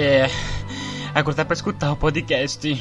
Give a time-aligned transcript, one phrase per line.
[0.00, 0.30] É.
[1.12, 2.72] Agora dá pra escutar o podcast.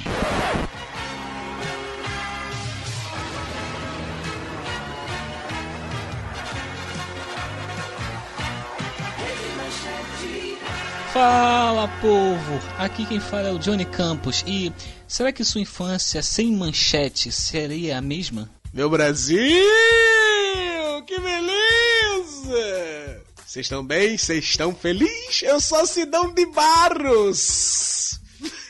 [11.12, 14.72] Fala povo, aqui quem fala é o Johnny Campos e
[15.08, 18.48] será que sua infância sem manchete seria a mesma?
[18.72, 19.40] Meu Brasil,
[21.08, 21.58] que beleza!
[23.58, 24.16] Vocês estão bem?
[24.16, 25.42] Vocês estão felizes?
[25.42, 28.20] Eu sou Sidão de Barros!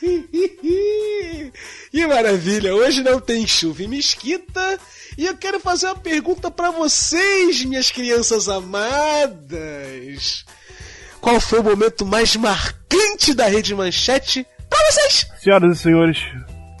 [1.92, 2.74] que maravilha!
[2.74, 4.78] Hoje não tem chuva em Mesquita
[5.18, 10.46] e eu quero fazer uma pergunta para vocês, minhas crianças amadas.
[11.20, 15.30] Qual foi o momento mais marcante da Rede Manchete para vocês?
[15.38, 16.18] Senhoras e senhores,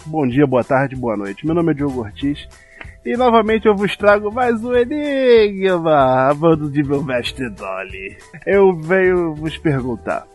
[0.06, 1.44] bom dia, boa tarde, boa noite.
[1.44, 2.48] Meu nome é Diogo Ortiz
[3.04, 8.16] e novamente eu vos trago mais um enigma bando de meu mestre Dolly.
[8.44, 10.26] Eu venho vos perguntar: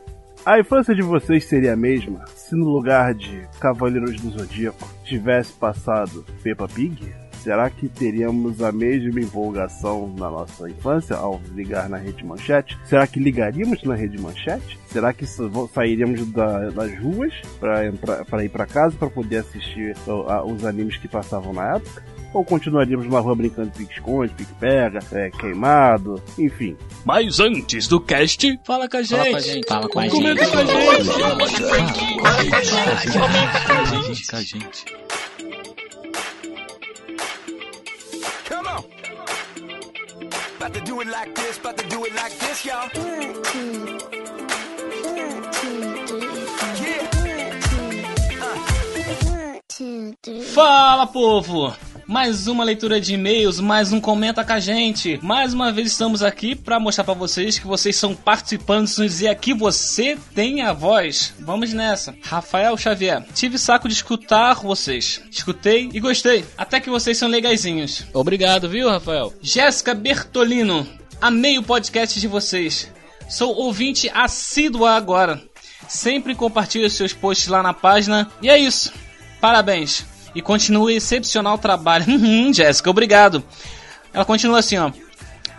[0.46, 5.54] a infância de vocês seria a mesma se no lugar de Cavaleiros do Zodíaco tivesse
[5.54, 7.14] passado Peppa Pig?
[7.44, 12.80] Será que teríamos a mesma empolgação na nossa infância ao ligar na Rede Manchete?
[12.86, 14.80] Será que ligaríamos na Rede Manchete?
[14.88, 19.94] Será que sairíamos da, das ruas para ir para casa para poder assistir
[20.46, 22.02] os animes que passavam na época?
[22.34, 26.76] Ou continuaríamos na rua brincando de pique-esconde, pique-pega, é, queimado, enfim.
[27.06, 29.68] Mas antes do cast, fala com a gente.
[29.68, 30.16] Fala com a gente.
[30.16, 31.12] Comenta com a gente.
[33.14, 34.28] Comenta com a gente.
[34.28, 34.86] Com a gente.
[38.50, 38.84] Come on.
[40.58, 42.90] About to do it like this, about to do it like this, y'all.
[50.54, 51.93] Fala povo!
[52.06, 55.20] Mais uma leitura de e-mails, mais um comenta com a gente.
[55.24, 59.54] Mais uma vez estamos aqui para mostrar para vocês que vocês são participantes e aqui
[59.54, 61.34] você tem a voz.
[61.40, 62.14] Vamos nessa.
[62.22, 65.22] Rafael Xavier, tive saco de escutar vocês.
[65.32, 66.44] Escutei e gostei.
[66.58, 68.06] Até que vocês são legaisinhos.
[68.14, 69.34] Obrigado, viu, Rafael?
[69.42, 70.88] Jéssica Bertolino,
[71.22, 72.92] amei o podcast de vocês.
[73.30, 75.42] Sou ouvinte assídua agora.
[75.88, 78.30] Sempre compartilho seus posts lá na página.
[78.42, 78.92] E é isso.
[79.40, 80.06] Parabéns.
[80.36, 82.06] E continue excepcional trabalho.
[82.10, 83.44] Hum, Jéssica, obrigado.
[84.14, 84.92] Ela continua assim, ó.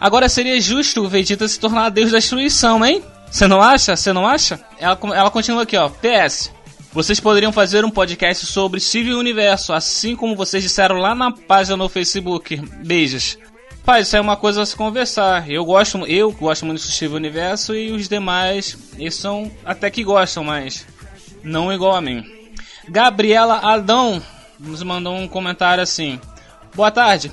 [0.01, 3.03] Agora seria justo o Vegeta se tornar Deus da destruição, hein?
[3.31, 3.97] Você não acha?
[3.97, 4.61] Você não acha?
[4.79, 5.89] Ela, ela continua aqui, ó.
[5.89, 6.53] PS.
[6.93, 11.77] Vocês poderiam fazer um podcast sobre Civil Universo, assim como vocês disseram lá na página
[11.77, 12.57] no Facebook.
[12.84, 13.37] Beijos.
[13.84, 15.51] Pai, isso é uma coisa a se conversar.
[15.51, 20.05] Eu gosto, eu gosto muito do Steve Universo e os demais, eles são até que
[20.05, 20.87] gostam, mas
[21.43, 22.25] não igual a mim.
[22.89, 24.23] Gabriela Adão
[24.65, 26.21] nos mandou um comentário assim:
[26.75, 27.31] Boa tarde.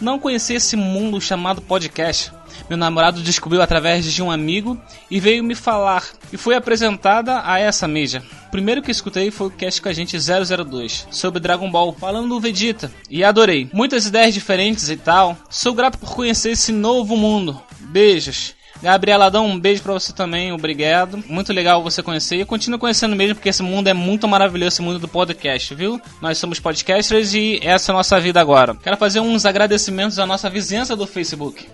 [0.00, 2.32] Não conhecia esse mundo chamado podcast.
[2.68, 6.04] Meu namorado descobriu através de um amigo e veio me falar.
[6.32, 8.22] E fui apresentada a essa mídia.
[8.50, 12.40] Primeiro que escutei foi o cast com a gente 002 sobre Dragon Ball, falando do
[12.40, 12.92] Vegeta.
[13.08, 13.70] E adorei.
[13.72, 15.36] Muitas ideias diferentes e tal.
[15.48, 17.60] Sou grato por conhecer esse novo mundo.
[17.80, 18.54] Beijos.
[18.82, 21.22] Gabriela, dá um beijo pra você também, obrigado.
[21.28, 24.82] Muito legal você conhecer e continua conhecendo mesmo, porque esse mundo é muito maravilhoso, esse
[24.82, 26.00] mundo do podcast, viu?
[26.20, 28.74] Nós somos podcasters e essa é a nossa vida agora.
[28.74, 31.68] Quero fazer uns agradecimentos à nossa vizinhança do Facebook.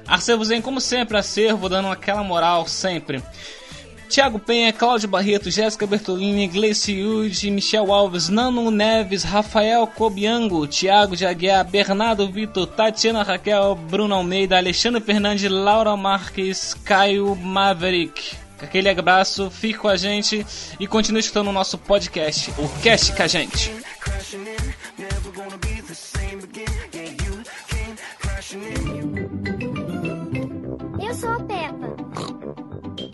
[0.45, 3.23] Zen, como sempre, acervo, dando aquela moral sempre.
[4.09, 11.15] Tiago Penha, Cláudio Barreto, Jéssica Bertolini, Gleice Yude, Michel Alves, Nano Neves, Rafael Cobiango, Tiago
[11.15, 18.35] de Aguiar, Bernardo Vitor, Tatiana Raquel, Bruno Almeida, Alexandre Fernandes, Laura Marques, Caio Maverick.
[18.61, 20.45] Aquele abraço, fique com a gente
[20.81, 23.73] e continue escutando o nosso podcast, o Cast com a gente.
[31.01, 31.98] Eu sou a Peppa.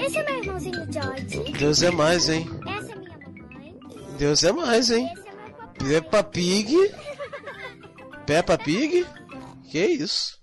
[0.05, 1.53] Esse é meu irmãozinho George.
[1.59, 2.49] Deus é mais, hein?
[2.67, 3.75] Essa é minha mamãe.
[4.19, 5.09] Deus é mais, hein?
[5.13, 6.01] Esse é.
[6.01, 6.75] Peppa Pig.
[8.27, 9.07] Peppa Pig?
[9.71, 10.39] Que isso?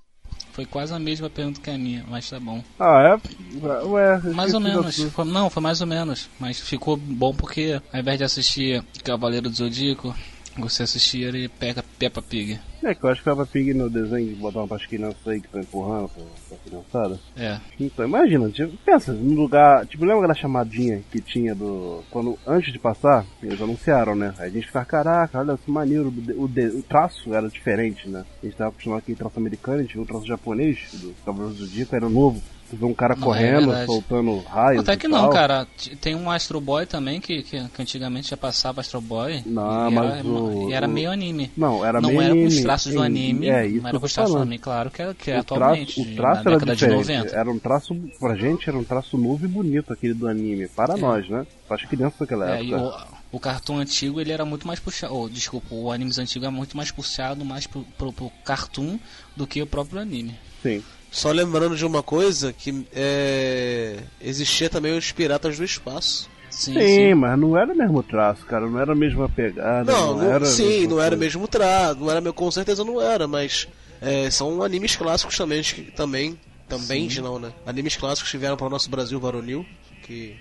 [0.52, 2.62] Foi quase a mesma pergunta que a minha, mas tá bom.
[2.78, 3.86] Ah, é?
[3.86, 4.98] Ué, Mais ou menos.
[5.04, 6.30] Foi- não, foi mais ou menos.
[6.40, 10.14] Mas ficou bom porque ao invés de assistir Cavaleiro do Zodíaco,
[10.58, 12.60] você assistia ele Pega Peppa Pig.
[12.84, 15.48] É que eu acho que Peppa Pig no desenho, botar uma parte criança aí que
[15.48, 17.20] tá empurrando pra, pra criançada.
[17.38, 17.60] É.
[17.80, 19.86] Então, imagina, tipo, pensa, no lugar.
[19.86, 22.04] Tipo, lembra da chamadinha que tinha do.
[22.10, 24.34] Quando, antes de passar, eles anunciaram, né?
[24.40, 28.10] Aí a gente ficava, caraca, olha que maneiro, o, de- o, de- traço era diferente,
[28.10, 28.26] né?
[28.42, 31.54] A gente tava acostumado com traço americano, a gente viu o traço japonês do Cavaleiro
[31.56, 32.42] do Zodíaco, era novo.
[32.74, 33.86] Ver um cara Não, é correndo, verdade.
[33.86, 34.82] soltando raios.
[34.84, 35.68] Até e que não, cara.
[36.00, 39.44] Tem um Astro Boy também, que, que, que antigamente já passava Astro Boy.
[39.46, 41.52] Não, e mas era, o- e era meio anime.
[41.58, 42.62] Não, era não meio era com os anime.
[42.64, 45.14] traços do anime, É, isso não era com os traços do anime, claro que é,
[45.14, 47.08] que é o traço, atualmente, o traço era década de diferente.
[47.08, 47.36] 90.
[47.36, 50.68] Era um traço, pra gente, era um traço novo e bonito aquele do anime.
[50.70, 51.46] Para nós, né?
[51.68, 53.08] Para as crianças daquela É, e época.
[53.32, 55.14] o, o cartoon antigo ele era muito mais puxado.
[55.16, 58.98] Oh, desculpa, o animes antigo é muito mais puxado mais pro, pro, pro cartoon
[59.36, 60.36] do que o próprio anime.
[60.64, 60.82] Sim.
[61.12, 63.98] Só lembrando de uma coisa, que é...
[64.22, 66.30] existia também os Piratas do Espaço.
[66.50, 67.14] Sim, Sim, sim.
[67.14, 68.66] mas não era o mesmo traço, cara.
[68.68, 69.92] Não era a mesma pegada.
[69.92, 70.46] Não, Não, não- era.
[70.46, 71.18] sim, não era coisa.
[71.24, 73.68] mesmo traço, não era, meu- com certeza não era, mas
[74.02, 75.62] é, são animes clássicos também,
[75.96, 76.38] também,
[76.68, 77.52] também não, né?
[77.66, 79.66] Animes clássicos que vieram para o nosso Brasil varonil,
[80.04, 80.36] que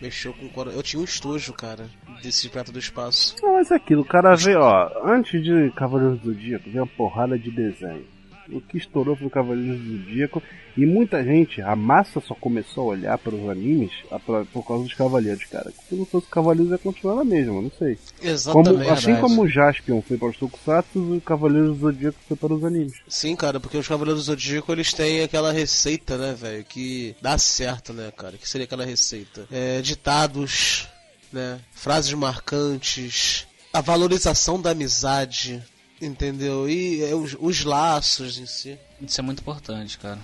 [0.00, 1.86] mexeu com o Eu tinha um estojo, cara,
[2.22, 3.36] desse Pirata do Espaço.
[3.42, 6.86] Não, mas é aquilo, o cara vê, ó, antes de Cavaleiros do Zodíaco, veio uma
[6.96, 8.04] porrada de desenho.
[8.52, 10.42] O que estourou foi o Cavaleiros do Zodíaco
[10.76, 13.90] e muita gente, a massa só começou a olhar para os animes
[14.24, 15.72] pra- por causa dos Cavaleiros, cara.
[15.88, 17.96] Se não fosse Cavaleiros ia continuar na mesma, não sei.
[18.18, 18.90] Como, Exatamente.
[18.90, 19.20] assim verdade.
[19.20, 22.94] como o Jaspion foi para os Tokusatsu, o Cavaleiros do Zodíaco foi para os animes.
[23.08, 27.36] Sim, cara, porque os Cavaleiros do Zodíaco eles têm aquela receita, né, velho, que dá
[27.38, 28.36] certo, né, cara?
[28.36, 29.46] Que seria aquela receita?
[29.50, 30.88] É, ditados,
[31.32, 31.60] né?
[31.72, 35.62] Frases marcantes, a valorização da amizade,
[36.00, 36.68] entendeu?
[36.68, 38.78] E é, os, os laços em si.
[39.00, 40.18] Isso é muito importante, cara.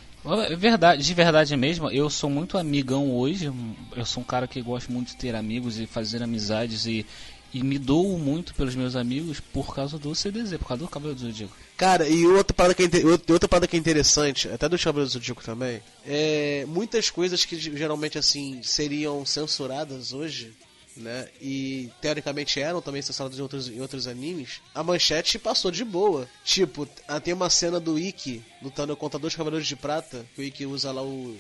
[0.49, 3.53] É verdade, de verdade mesmo, eu sou muito amigão hoje.
[3.95, 7.07] Eu sou um cara que gosta muito de ter amigos e fazer amizades e,
[7.55, 11.15] e me dou muito pelos meus amigos por causa do CDZ, por causa do Cabelo
[11.15, 11.57] do Zodíaco.
[11.77, 15.19] Cara, e outra parada que é, outra parada que é interessante, até do Cavaleiros do
[15.19, 20.53] Zodíaco também, é muitas coisas que geralmente assim seriam censuradas hoje,
[20.97, 21.29] né?
[21.41, 24.61] E teoricamente eram também censuradas em outros, em outros animes.
[24.75, 26.29] A manchete passou de boa.
[26.45, 30.45] Tipo, ah, tem uma cena do Ikki lutando contra dois Cavaleiros de Prata, que o
[30.45, 31.37] Ikki usa lá o,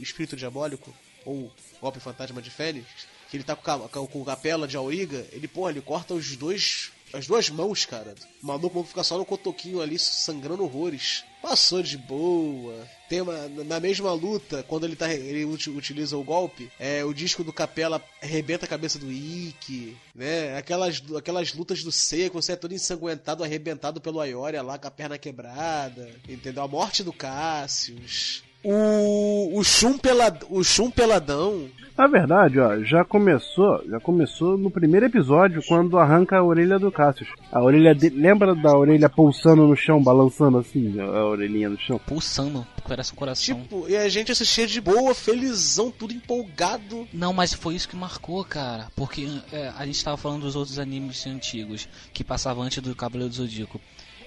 [0.00, 0.94] espírito, diabólico,
[1.24, 1.50] ou
[1.80, 2.86] golpe fantasma de Fênix,
[3.30, 6.92] que ele tá com, com, com capela de Auriga, ele, porra, ele corta os dois.
[7.12, 8.14] As duas mãos, cara.
[8.42, 11.24] O maluco fica só no cotoquinho ali, sangrando horrores.
[11.40, 12.86] Passou de boa.
[13.08, 17.14] Tem uma, na mesma luta, quando ele, tá, ele uti- utiliza o golpe, é, o
[17.14, 20.58] disco do Capela arrebenta a cabeça do Ikki, né?
[20.58, 24.90] Aquelas, aquelas lutas do Seco, você é todo ensanguentado, arrebentado pelo Aioria lá com a
[24.90, 26.62] perna quebrada, entendeu?
[26.64, 28.42] A morte do Cassius.
[28.64, 31.68] O, o, Shun pelad, o Shun peladão.
[31.96, 36.92] Na verdade, ó, já começou, já começou no primeiro episódio quando arranca a orelha do
[36.92, 37.28] Cassius.
[37.50, 42.00] A orelha dele, lembra da orelha pulsando no chão, balançando assim, a orelhinha no chão?
[42.06, 43.60] Pulsando, parece um coração.
[43.62, 47.06] Tipo, e a gente assistia de boa, felizão, tudo empolgado.
[47.12, 48.88] Não, mas foi isso que marcou, cara.
[48.94, 53.30] Porque é, a gente tava falando dos outros animes antigos que passavam antes do Cavaleiro
[53.30, 53.80] do Zodíaco.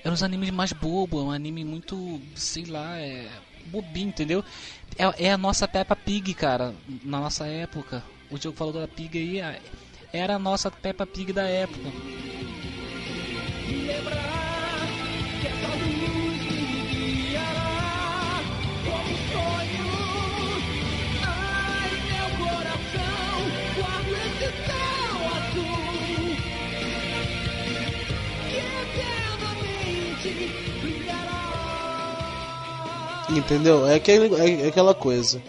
[0.03, 3.27] Eram os animes mais bobos, um anime muito, sei lá, é
[3.71, 4.43] bobinho, entendeu?
[4.97, 8.03] É, é a nossa Peppa Pig, cara, na nossa época.
[8.29, 9.59] O Diogo falou da Pig aí, a-
[10.13, 11.89] era a nossa Peppa Pig da época.
[33.35, 33.87] Entendeu?
[33.87, 35.41] É, aquele, é, é aquela coisa.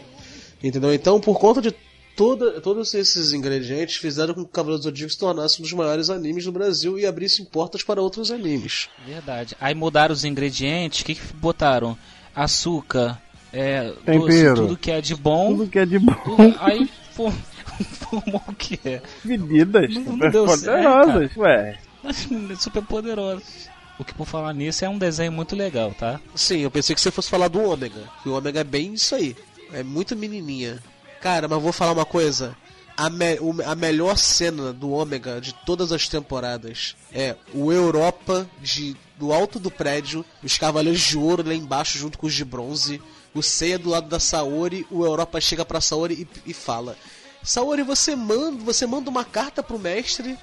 [0.62, 0.92] Entendeu?
[0.94, 1.74] Então, por conta de
[2.16, 5.72] toda, todos esses ingredientes, fizeram com que o Cavaleiro do Zodíaco se tornasse um dos
[5.72, 8.88] maiores animes do Brasil e abrisse portas para outros animes.
[9.06, 9.56] Verdade.
[9.60, 11.96] Aí mudaram os ingredientes, o que, que botaram?
[12.34, 13.20] Açúcar,
[13.52, 14.54] é, doce, Tempero.
[14.54, 15.56] tudo que é de bom.
[15.56, 16.14] Tudo que é de bom.
[16.24, 17.32] tudo- aí fo-
[18.08, 19.02] formou o que é?
[19.24, 21.78] Medidas Não- não super poderosas, ué.
[22.58, 23.68] Super poderosos.
[23.98, 26.20] O que por falar nisso é um desenho muito legal, tá?
[26.34, 28.08] Sim, eu pensei que você fosse falar do Ômega.
[28.22, 29.36] Que o Ômega é bem isso aí.
[29.72, 30.82] É muito menininha.
[31.20, 32.56] Cara, mas vou falar uma coisa.
[32.96, 38.96] A, me- a melhor cena do Ômega de todas as temporadas é o Europa de,
[39.18, 43.00] do alto do prédio, os Cavaleiros de Ouro lá embaixo junto com os de bronze,
[43.34, 46.96] o Seiya do lado da Saori, o Europa chega pra Saori e, e fala:
[47.42, 50.36] Saori, você manda, você manda uma carta pro mestre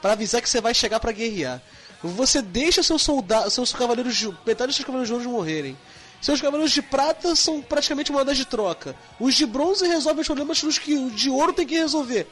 [0.00, 1.60] Pra avisar que você vai chegar pra guerrear.
[2.02, 5.76] Você deixa seus soldados, seus cavaleiros de metade dos seus cavaleiros de ouro morrerem.
[6.20, 8.94] Seus cavaleiros de prata são praticamente moedas de troca.
[9.18, 12.26] Os de bronze resolvem os problemas dos que o de ouro tem que resolver.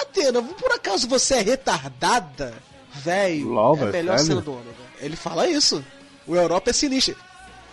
[0.00, 2.54] Atena, por acaso você é retardada?
[2.94, 4.26] Velho, LOL, é a velho, melhor sério?
[4.26, 4.70] cena do Ômega.
[5.00, 5.84] Ele fala isso.
[6.26, 7.16] O Europa é sinistro.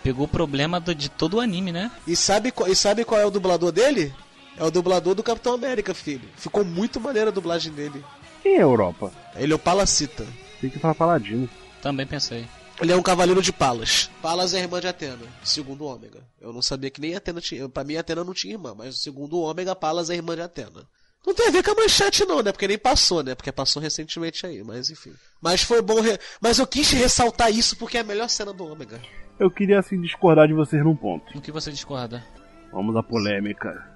[0.02, 1.90] Pegou o problema do- de todo o anime, né?
[2.06, 4.14] E sabe, qual- e sabe qual é o dublador dele?
[4.56, 6.28] É o dublador do Capitão América, filho.
[6.36, 8.04] Ficou muito maneira a dublagem dele.
[8.42, 9.12] Quem é a Europa?
[9.34, 10.24] Ele é o Palacita.
[10.60, 11.48] Tem que falar paladino.
[11.82, 12.46] Também pensei.
[12.80, 14.10] Ele é um cavaleiro de Palas.
[14.20, 16.20] Palas é a irmã de Atena, segundo o Ômega.
[16.40, 17.68] Eu não sabia que nem Atena tinha.
[17.68, 20.42] Pra mim, Atena não tinha irmã, mas segundo o Ômega, Palas é a irmã de
[20.42, 20.86] Atena.
[21.26, 22.52] Não tem a ver com a manchete, não, né?
[22.52, 23.34] Porque nem passou, né?
[23.34, 25.12] Porque passou recentemente aí, mas enfim.
[25.40, 26.00] Mas foi bom.
[26.00, 26.18] Re...
[26.40, 29.00] Mas eu quis ressaltar isso porque é a melhor cena do Ômega.
[29.38, 31.34] Eu queria assim discordar de vocês num ponto.
[31.34, 32.24] No que você discorda?
[32.72, 33.90] Vamos à polêmica.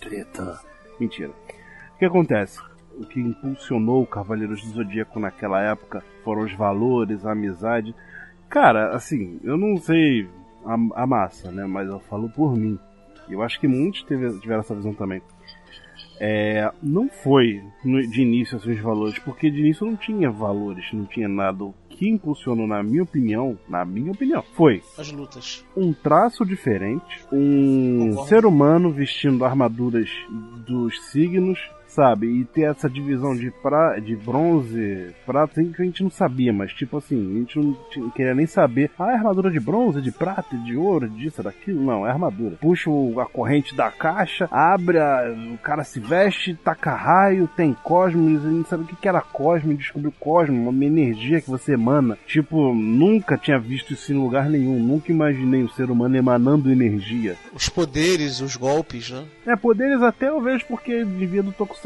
[0.00, 0.60] Treta.
[1.00, 1.30] Mentira.
[1.94, 2.60] O que acontece?
[2.98, 7.94] O que impulsionou o Cavaleiros do Zodíaco naquela época foram os valores, a amizade.
[8.48, 10.26] Cara, assim, eu não sei
[10.64, 11.66] a, a massa, né?
[11.66, 12.78] Mas eu falo por mim.
[13.28, 15.20] Eu acho que muitos teve, tiveram essa visão também.
[16.18, 21.04] É, não foi de início assim, os valores, porque de início não tinha valores, não
[21.04, 21.64] tinha nada.
[21.64, 25.64] O que impulsionou, na minha opinião, na minha opinião, foi As lutas.
[25.76, 28.28] um traço diferente, um Concordo.
[28.28, 30.08] ser humano vestindo armaduras
[30.66, 31.58] dos signos,
[31.96, 32.26] sabe?
[32.26, 36.72] E ter essa divisão de, pra, de bronze, prata, que a gente não sabia, mas
[36.72, 38.90] tipo assim, a gente não queria nem saber.
[38.98, 41.82] Ah, é armadura de bronze, de prata, de ouro, disso, daquilo?
[41.82, 42.56] Não, é armadura.
[42.60, 48.44] Puxa a corrente da caixa, abre, a- o cara se veste, taca raio, tem cosmos,
[48.44, 51.72] a gente não sabe o que que era cosmo, descobriu cosmo, uma energia que você
[51.72, 52.18] emana.
[52.26, 57.36] Tipo, nunca tinha visto isso em lugar nenhum, nunca imaginei um ser humano emanando energia.
[57.54, 59.24] Os poderes, os golpes, né?
[59.46, 61.85] É, poderes até eu vejo porque devia do Tokusatsu.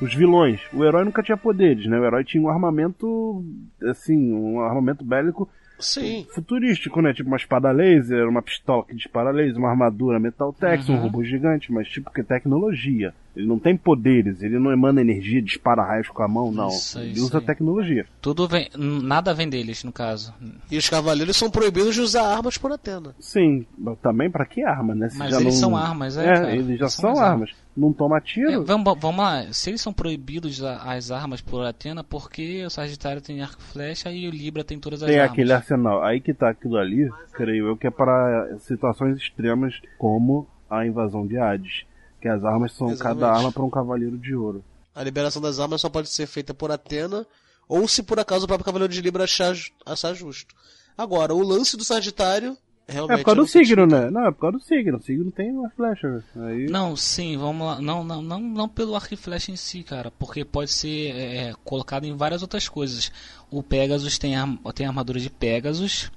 [0.00, 0.60] Os vilões.
[0.72, 1.98] O herói nunca tinha poderes, né?
[1.98, 3.44] O herói tinha um armamento,
[3.88, 5.48] assim, um armamento bélico
[5.78, 6.26] Sim.
[6.34, 7.12] futurístico, né?
[7.12, 11.00] Tipo uma espada laser, uma pistola que dispara laser, uma armadura Metaltex, um Uhum.
[11.00, 13.12] robô gigante, mas tipo que é tecnologia.
[13.36, 16.68] Ele não tem poderes, ele não emana energia, dispara raios com a mão, não.
[16.68, 17.44] Isso, ele isso usa aí.
[17.44, 18.06] tecnologia.
[18.22, 18.68] Tudo vem.
[18.78, 20.32] Nada vem deles, no caso.
[20.70, 23.12] E os cavaleiros são proibidos de usar armas por Atena.
[23.18, 25.08] Sim, mas também pra que arma, né?
[25.08, 26.52] Se Mas já eles não- são armas, é, É, cara.
[26.54, 27.50] eles já Eles são, são as armas.
[27.76, 28.52] Não toma tiro.
[28.52, 32.70] É, vamos, vamos lá, se eles são proibidos as armas por Atena, por que o
[32.70, 35.32] Sagitário tem arco e flecha e o Libra tem todas as Tem armas?
[35.32, 36.04] aquele arsenal.
[36.04, 41.26] Aí que tá aquilo ali, creio eu, que é para situações extremas como a invasão
[41.26, 41.84] de Hades.
[42.24, 43.20] Que as armas são Exatamente.
[43.20, 44.64] cada arma para um cavaleiro de ouro.
[44.94, 47.26] A liberação das armas só pode ser feita por Atena,
[47.68, 49.54] ou se por acaso o próprio Cavaleiro de Libra achar,
[49.84, 50.54] achar justo.
[50.96, 52.56] Agora, o lance do Sagitário,
[52.88, 53.16] realmente.
[53.16, 54.10] É por causa do não sei signo, né?
[54.10, 54.96] Não, é por causa do signo.
[54.96, 56.24] O signo tem uma flecha.
[56.34, 56.64] Aí...
[56.64, 57.78] Não, sim, vamos lá.
[57.82, 60.10] Não, não, não, não pelo arco e flecha em si, cara.
[60.10, 63.12] Porque pode ser é, colocado em várias outras coisas.
[63.50, 64.32] O Pegasus tem,
[64.74, 66.10] tem a armadura de Pegasus.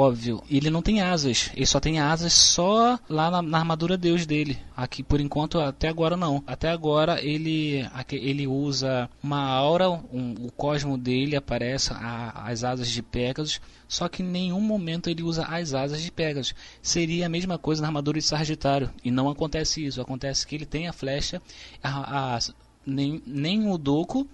[0.00, 4.24] Óbvio, ele não tem asas, ele só tem asas só lá na, na armadura Deus
[4.26, 4.56] dele.
[4.76, 6.40] Aqui por enquanto, até agora não.
[6.46, 12.88] Até agora ele, ele usa uma aura, um- o cosmo dele aparece a- as asas
[12.88, 16.54] de Pegasus, só que em nenhum momento ele usa as asas de Pegasus.
[16.80, 20.00] Seria a mesma coisa na armadura de Sagitário, e não acontece isso.
[20.00, 21.42] Acontece que ele tem a flecha,
[21.82, 22.38] a- a-
[22.86, 24.28] nem, nem o Doku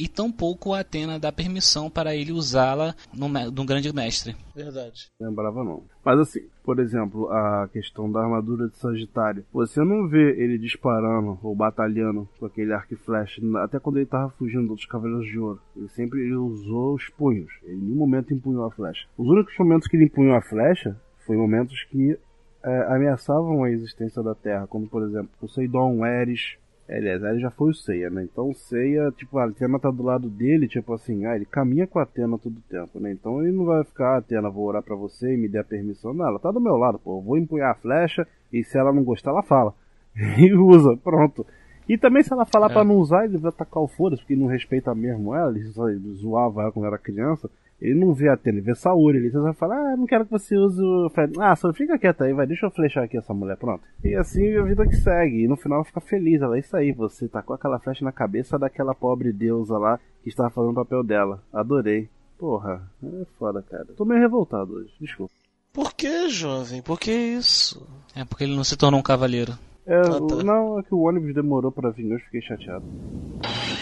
[0.00, 4.34] e tampouco a Atena dá permissão para ele usá-la no, no grande mestre.
[4.54, 5.10] Verdade.
[5.20, 5.84] Lembrava não.
[6.02, 9.44] Mas assim, por exemplo, a questão da armadura de Sagitário.
[9.52, 14.06] Você não vê ele disparando ou batalhando com aquele arco e flecha, até quando ele
[14.06, 15.60] tava fugindo dos Cavaleiros de Ouro.
[15.76, 17.52] Ele sempre ele usou os punhos.
[17.62, 19.06] Ele em nenhum momento empunhou a flecha.
[19.18, 22.18] Os únicos momentos que ele empunhou a flecha foi momentos que
[22.62, 26.56] é, ameaçavam a existência da Terra, como por exemplo Poseidon, Eris.
[26.96, 28.24] Aliás, Eris já foi o Seiya, né?
[28.24, 31.86] Então o Seiya, tipo, a Atena tá do lado dele, tipo assim, ah, ele caminha
[31.86, 33.12] com a Atena todo tempo, né?
[33.12, 35.64] Então ele não vai ficar, ah, Atena, vou orar pra você e me dê a
[35.64, 36.12] permissão.
[36.12, 37.18] Não, ela tá do meu lado, pô.
[37.18, 39.72] Eu vou empunhar a flecha e se ela não gostar, ela fala.
[40.38, 41.46] e usa, pronto.
[41.88, 42.72] E também se ela falar É.
[42.72, 45.68] pra não usar, ele vai atacar o foda-se, porque ele não respeita mesmo ela, ele
[45.68, 47.48] só ele zoava ela quando era criança.
[47.80, 49.16] Ele não vê a Atena, ele vê Saori.
[49.18, 51.32] Ele vai falar, ah, não quero que você use o Fred.
[51.40, 53.82] Ah, só fica quieta aí, vai, deixa eu flechar aqui essa mulher, pronto.
[54.04, 55.44] E assim a vida que segue.
[55.44, 58.12] E no final ela fica feliz, ela é isso aí, você tacou aquela flecha na
[58.12, 61.42] cabeça daquela pobre deusa lá que estava fazendo o papel dela.
[61.52, 62.08] Adorei.
[62.38, 63.86] Porra, é foda, cara.
[63.96, 65.32] Tô meio revoltado hoje, desculpa.
[65.72, 66.82] Por que, jovem?
[66.82, 67.86] Por que isso?
[68.16, 69.52] É porque ele não se tornou um cavaleiro.
[69.86, 70.16] É, Ah, tá.
[70.36, 72.84] o- Não, é que o ônibus demorou pra vir, eu fiquei chateado.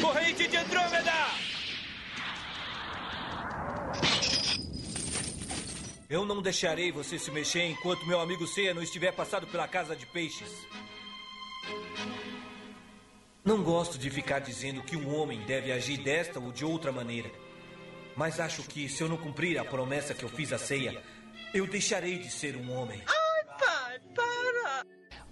[0.03, 1.09] Corrente de Andrômeda!
[6.09, 9.95] Eu não deixarei você se mexer enquanto meu amigo Ceia não estiver passado pela casa
[9.95, 10.51] de peixes.
[13.45, 17.31] Não gosto de ficar dizendo que um homem deve agir desta ou de outra maneira.
[18.17, 21.01] Mas acho que se eu não cumprir a promessa que eu fiz à ceia,
[21.53, 23.01] eu deixarei de ser um homem.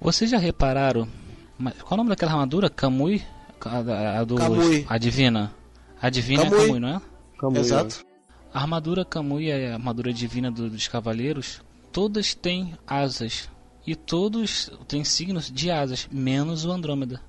[0.00, 1.08] Vocês já repararam?
[1.58, 2.68] Qual é o nome daquela armadura?
[2.68, 3.24] Kamui?
[3.64, 4.86] A, a- a do, Kamui.
[4.88, 5.54] A divina.
[6.00, 6.58] A divina Kamui.
[6.58, 7.58] é Kamui, não é?
[7.60, 8.04] Exato.
[8.52, 11.60] A armadura Kamui é a armadura divina do- dos cavaleiros.
[11.92, 13.48] Todas têm asas.
[13.86, 17.20] E todos têm signos de asas, menos o Andrômeda.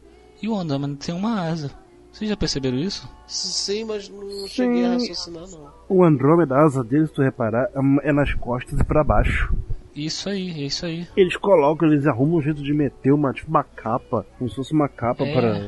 [0.41, 1.71] E o Andrômeda tem uma asa.
[2.11, 3.07] Vocês já perceberam isso?
[3.27, 5.69] Sim, mas não cheguei a raciocinar, não.
[5.87, 7.69] O Andrômeda, a asa dele, se tu reparar,
[8.01, 9.53] é nas costas e pra baixo.
[9.95, 11.07] Isso aí, é isso aí.
[11.15, 14.71] Eles colocam, eles arrumam um jeito de meter uma, tipo, uma capa, como se fosse
[14.73, 15.33] uma capa É.
[15.33, 15.59] para,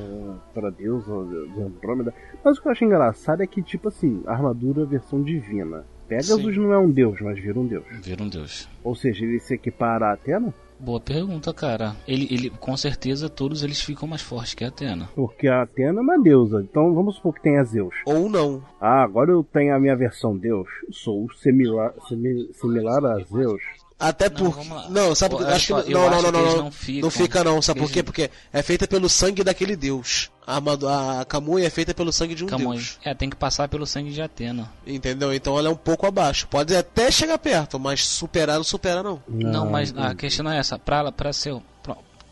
[0.53, 2.13] para Deus, ou de Andrômeda.
[2.43, 5.85] Mas o que eu acho engraçado é que, tipo assim, armadura versão divina.
[6.07, 6.61] Pegasus Sim.
[6.61, 7.85] não é um deus, mas vira um deus.
[8.01, 8.67] Vira um deus.
[8.83, 10.53] Ou seja, ele se equipara a Atena?
[10.79, 11.93] Boa pergunta, cara.
[12.07, 15.09] Ele, ele, com certeza, todos eles ficam mais fortes que a Atena.
[15.13, 16.61] Porque a Atena é uma deusa.
[16.61, 17.93] Então vamos supor que tenha Zeus.
[18.05, 18.63] Ou não.
[18.79, 20.69] Ah, agora eu tenho a minha versão Deus.
[20.89, 23.61] Sou similar, simi- similar a Zeus.
[23.99, 24.69] Até Não, porque.
[24.89, 25.51] Não, sabe por que.
[25.51, 25.73] Acho que.
[25.73, 26.55] acho- eu Não, não, acho não, que não.
[26.55, 27.01] Não, não ficam.
[27.01, 27.61] não fica, não.
[27.61, 27.99] Sabe por quê?
[27.99, 30.29] não- Porque é feita pelo sangue daquele deus.
[30.47, 32.79] A, armadu- a Kamui é feita pelo sangue de um Camões.
[32.79, 32.99] deus.
[33.03, 34.71] É, tem que passar pelo sangue de Atena.
[34.87, 35.33] Entendeu?
[35.33, 36.47] Então ela é um pouco abaixo.
[36.47, 39.21] Pode até chegar perto, mas superar não supera, não.
[39.27, 40.79] Não, mas a questão não é essa.
[40.79, 41.55] Pra, ela- pra ser.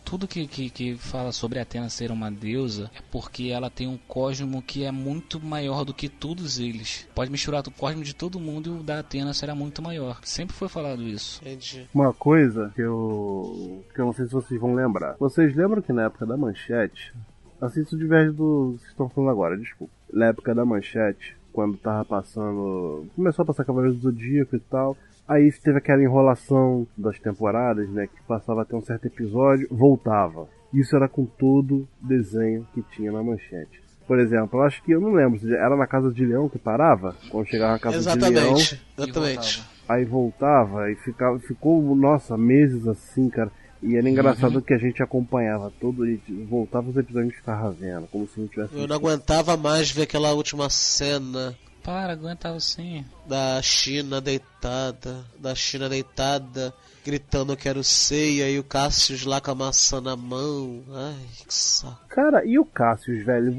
[0.08, 3.98] Tudo que, que, que fala sobre Atena ser uma deusa é porque ela tem um
[4.08, 7.06] cosmo que é muito maior do que todos eles.
[7.14, 10.20] Pode misturar o cosmo de todo mundo e o da Atena será muito maior.
[10.24, 11.42] Sempre foi falado isso.
[11.42, 11.90] Entendi.
[11.94, 13.84] Uma coisa que eu.
[13.94, 15.18] que eu não sei se vocês vão lembrar.
[15.20, 17.14] Vocês lembram que na época da manchete.
[17.60, 19.92] Assim isso diverge do que estão falando agora, desculpa.
[20.14, 23.08] Na época da manchete, quando tava passando.
[23.14, 24.96] Começou a passar Cavaleiros do Zodíaco e tal.
[25.27, 28.07] Aí teve aquela enrolação das temporadas, né?
[28.07, 30.48] Que passava até um certo episódio, voltava.
[30.74, 33.81] Isso era com todo desenho que tinha na manchete.
[34.07, 37.13] Por exemplo, eu acho que eu não lembro, era na Casa de Leão que parava?
[37.29, 38.53] Quando chegava na Casa de Leão.
[38.53, 38.81] Exatamente.
[38.98, 39.63] Exatamente.
[39.88, 43.51] Aí voltava e ficava, ficou, nossa, meses assim, cara.
[43.84, 46.17] E era engraçado que a gente acompanhava todo e
[46.50, 48.75] voltava os episódios e ficava vendo, como se não tivesse.
[48.75, 51.55] Eu não aguentava mais ver aquela última cena
[51.88, 53.06] Para, aguenta assim.
[53.25, 56.74] da China deitada, da China deitada,
[57.06, 60.82] gritando eu quero ceia e o Cassius lá com a maçã na mão.
[60.94, 61.15] Ai,
[61.48, 61.98] que saco.
[62.10, 63.56] Cara, e o Cassius, velho?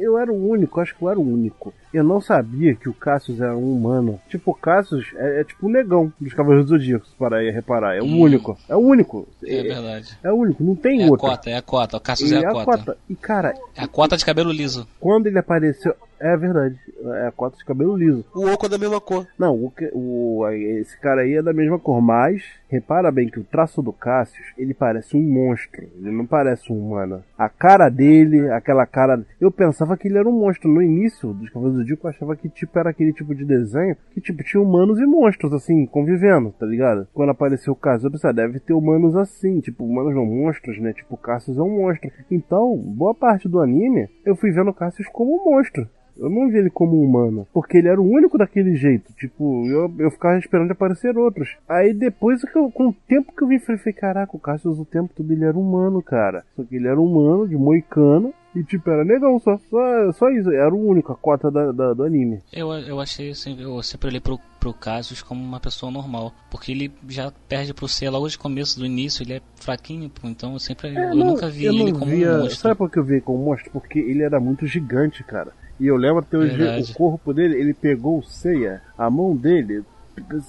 [0.00, 1.74] Eu era o único, acho que eu era o único.
[1.92, 4.20] Eu não sabia que o Cassius era um humano.
[4.28, 7.48] Tipo, o Cassius é, é tipo o negão dos Cavaleiros do Zodíaco, se parar aí
[7.48, 7.96] a reparar.
[7.96, 8.20] É o Hum.
[8.20, 8.56] único.
[8.68, 9.26] É o único.
[9.44, 10.16] É É, verdade.
[10.22, 11.26] é o único, não tem É a outro.
[11.26, 11.96] cota, é a cota.
[11.96, 12.96] O Cassius é a cota.
[13.10, 14.86] E cara, É a cota de cabelo liso.
[15.00, 15.96] quando ele apareceu.
[16.18, 16.78] É verdade,
[17.22, 18.24] é a cota de cabelo liso.
[18.34, 19.26] O Oco é da mesma cor.
[19.38, 23.40] Não, o, que- o, esse cara aí é da mesma cor, mas repara bem que
[23.40, 27.22] o traço do Cassius, ele parece um monstro, ele não parece um humano.
[27.36, 29.24] A cara dele, aquela cara.
[29.40, 30.70] Eu pensava que ele era um monstro.
[30.70, 33.96] No início dos Cavaleiros do Zodíaco, eu achava que tipo era aquele tipo de desenho
[34.12, 37.06] que tipo tinha humanos e monstros, assim, convivendo, tá ligado?
[37.14, 40.78] Quando apareceu o Cassius, eu pensei, ah, deve ter humanos assim, tipo, humanos não monstros,
[40.80, 40.92] né?
[40.92, 42.10] Tipo, Cassius é um monstro.
[42.30, 45.88] Então, boa parte do anime, eu fui vendo o Cassius como um monstro.
[46.18, 49.12] Eu não vi ele como um humano, porque ele era o único daquele jeito.
[49.14, 51.56] Tipo, eu, eu ficava esperando aparecer outros.
[51.68, 54.84] Aí depois, que eu- com o tempo que eu vi, falei, caraca, o Cassius o
[54.84, 56.44] tempo todo ele era humano, cara.
[56.56, 60.50] Só que ele era humano, de moicano, e tipo, era negão, só, só, só isso.
[60.50, 62.40] Era o único, a cota da, da- do anime.
[62.52, 66.32] Eu, eu achei assim, eu sempre olhei pro, pro Cassius como uma pessoa normal.
[66.50, 70.26] Porque ele já perde pro C logo de começo, do início, ele é fraquinho, pô.
[70.26, 70.88] Então eu sempre.
[70.88, 72.60] É, eu não, nunca vi eu ele não como via- um monstro.
[72.60, 73.70] Sabe por que eu vi como monstro?
[73.70, 75.52] Porque ele era muito gigante, cara.
[75.78, 76.56] E eu lembro até hoje,
[76.90, 79.84] o corpo dele, ele pegou o Seiya, a mão dele,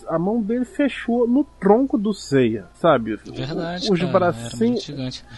[0.08, 3.16] a mão dele fechou no tronco do Seiya, sabe?
[3.16, 4.90] Verdade, Os cara, era bracinhos,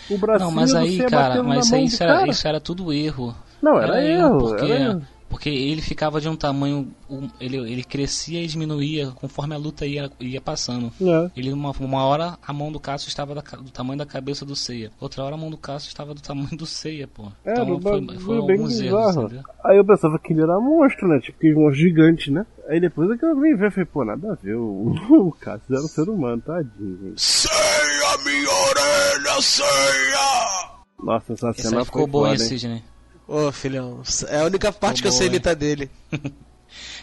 [0.10, 3.36] o bracinho Não, mas aí, cara, mas aí isso era, isso era tudo erro.
[3.62, 5.02] Não, era, erro, porque, era erro.
[5.30, 6.92] Porque ele ficava de um tamanho.
[7.10, 10.92] um- ele, ele crescia e diminuía conforme a luta ia, ia passando.
[11.02, 11.32] É.
[11.38, 14.56] Ele, uma, uma hora a mão do Cassius estava da do tamanho da cabeça do
[14.56, 14.92] Seiya.
[15.00, 17.32] Outra hora a mão do Cassius estava do tamanho do Seiya, pô.
[17.46, 19.26] É, então foi, bagulho foi bem alguns erros, bizarro.
[19.26, 19.44] entendeu?
[19.64, 21.20] Aí eu pensava que ele era monstro, né?
[21.20, 22.46] Tipo, aquele monstro gigante, né?
[22.68, 24.94] Aí depois é que eu vim ver, falei, pô, nada a ver, o,
[25.28, 27.22] o Cassius era um ser humano, tadinho, gente.
[27.22, 30.80] Ceia, minha orelha, ceia!
[31.04, 32.84] Nossa, essa cena ficou foi bom, hein, foda, hein?
[33.32, 35.90] Ô, filhão, é a única parte que eu sei imitar dele.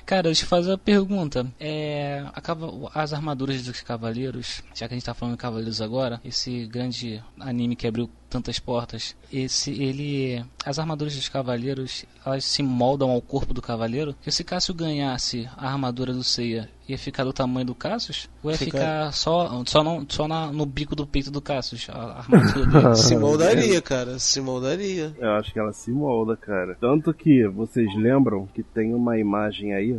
[0.04, 1.46] Cara, deixa eu fazer uma pergunta.
[1.58, 5.80] É, a cava- as armaduras dos cavaleiros, já que a gente tá falando de cavaleiros
[5.80, 12.44] agora, esse grande anime que abriu tantas portas, esse ele, as armaduras dos cavaleiros, elas
[12.44, 14.14] se moldam ao corpo do cavaleiro.
[14.22, 18.28] Que se Cássio ganhasse a armadura do Seiya, ia ficar do tamanho do Cassius?
[18.42, 21.88] Ou ia Fica- ficar só, só, não, só na- no bico do peito do Cassius,
[21.90, 22.94] a armadura dele?
[22.96, 25.14] Se moldaria, cara, se moldaria.
[25.18, 26.76] Eu acho que ela se molda, cara.
[26.80, 29.98] Tanto que vocês lembram que tem uma imagem aí,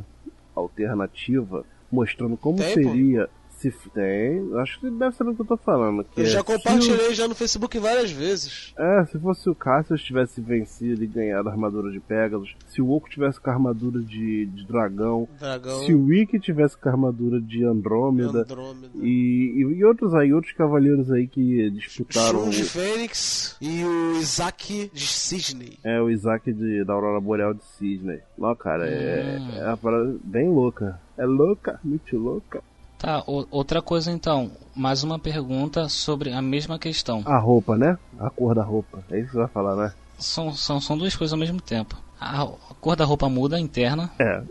[0.55, 2.89] alternativa, mostrando como Tem, pô.
[2.89, 6.03] seria Se tem, acho que deve saber o que eu tô falando.
[6.03, 8.71] que Eu é, já se compartilhei já no Facebook várias vezes.
[8.77, 12.81] o- É, se fosse o Cassius tivesse vencido e ganhado a armadura de Pegasus, se
[12.83, 16.87] o Oco tivesse com a armadura de, de dragão, Dragão, se o Ikki tivesse com
[16.87, 18.89] a armadura de Andrômeda, Andrômeda.
[19.01, 23.83] e, e, e outros aí, outros cavaleiros aí que disputaram Shun de o- Fênix e
[23.83, 25.79] o Isaac de Sidney.
[25.83, 28.19] é, o Isaac de, da Aurora Boreal de Sidney.
[28.37, 30.99] Não, cara, é, é uma parada bem louca.
[31.17, 32.61] É louca, muito louca.
[32.97, 34.51] Tá, outra coisa então.
[34.75, 37.21] Mais uma pergunta sobre a mesma questão.
[37.25, 37.97] A roupa, né?
[38.19, 39.03] A cor da roupa.
[39.11, 39.93] É isso que você vai falar, né?
[40.17, 41.95] São, são, são duas coisas ao mesmo tempo.
[42.19, 42.47] A, a
[42.81, 44.09] cor da roupa muda, interna.
[44.17, 44.41] É.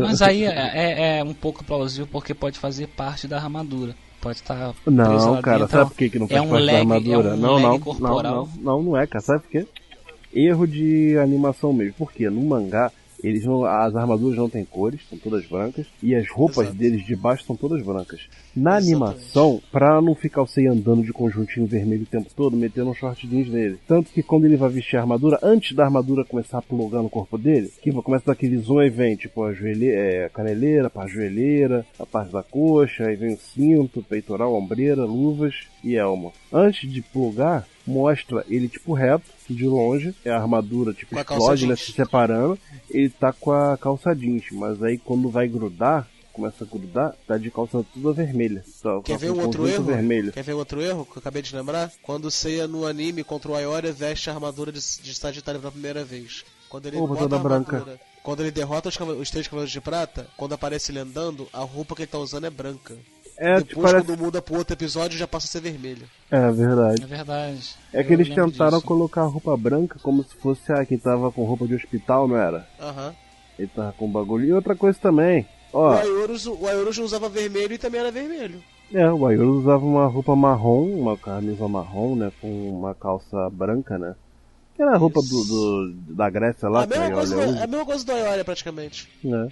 [0.00, 3.94] Mas aí é, é- é um pouco plausível porque pode fazer parte da armadura.
[4.20, 4.90] Pode estar preso
[5.32, 5.72] Não, cara, dentro.
[5.76, 7.28] sabe por que, que não faz é um parte lag, da armadura?
[7.28, 8.48] É um não, não, não, corporal.
[8.56, 9.24] não, não, não é, cara.
[9.24, 9.66] Sabe por quê?
[10.32, 11.94] Erro de animação mesmo.
[11.98, 12.90] Porque no mangá,
[13.26, 16.76] eles não, as armaduras não têm cores, são todas brancas, e as roupas Exato.
[16.76, 18.20] deles de baixo são todas brancas.
[18.54, 18.92] Na Exatamente.
[18.92, 22.94] animação, pra não ficar o Sei andando de conjuntinho vermelho o tempo todo, metendo um
[22.94, 23.78] short jeans nele.
[23.86, 27.10] Tanto que quando ele vai vestir a armadura, antes da armadura começar a plugar no
[27.10, 31.06] corpo dele, que começa daquele zoom e vem, tipo, a joelheira, é, a caneleira, a
[31.06, 36.32] joelheira, a parte da coxa, aí vem o cinto, peitoral, ombreira, luvas e elmo.
[36.52, 41.66] Antes de plugar, mostra ele tipo reto, de longe, é a armadura tipo Com explode,
[41.66, 42.58] né, se separando,
[42.90, 47.38] ele tá com a calça jeans, mas aí quando vai grudar, começa a grudar, tá
[47.38, 48.62] de calça toda vermelha.
[48.82, 49.84] Tá, Quer tá ver um outro erro?
[49.84, 50.32] vermelho.
[50.32, 51.90] Quer ver outro erro que eu acabei de lembrar?
[52.02, 55.72] Quando o Seiya no anime contra o Ayoria veste a armadura de, de Sagitário pela
[55.72, 56.44] primeira vez.
[56.68, 57.76] Quando ele Roupa bota a branca.
[57.76, 61.60] armadura, quando ele derrota os, os três cavaleiros de prata, quando aparece ele andando, a
[61.60, 62.96] roupa que ele tá usando é branca.
[63.38, 64.06] É, tipo, Depois, parece...
[64.06, 66.06] quando muda pro outro episódio, já passa a ser vermelho.
[66.30, 67.02] é verdade.
[67.02, 67.74] É verdade.
[67.92, 68.86] É que Eu eles tentaram disso.
[68.86, 72.36] colocar a roupa branca como se fosse a quem tava com roupa de hospital, não
[72.36, 72.66] era?
[72.80, 73.14] Aham.
[73.58, 74.44] Ele tava com bagulho.
[74.46, 78.62] E outra coisa também, O ó, Ayorus, o Ayorus usava vermelho e também era vermelho.
[78.94, 83.98] é, o Ayuro usava uma roupa marrom, uma camisa marrom, né, com uma calça branca,
[83.98, 84.14] né?
[84.74, 87.42] Que era a roupa do, do- da Grécia lá, a, que a mesma coisa do,
[87.62, 89.08] a mesma coisa do Ayoria, praticamente.
[89.24, 89.48] né?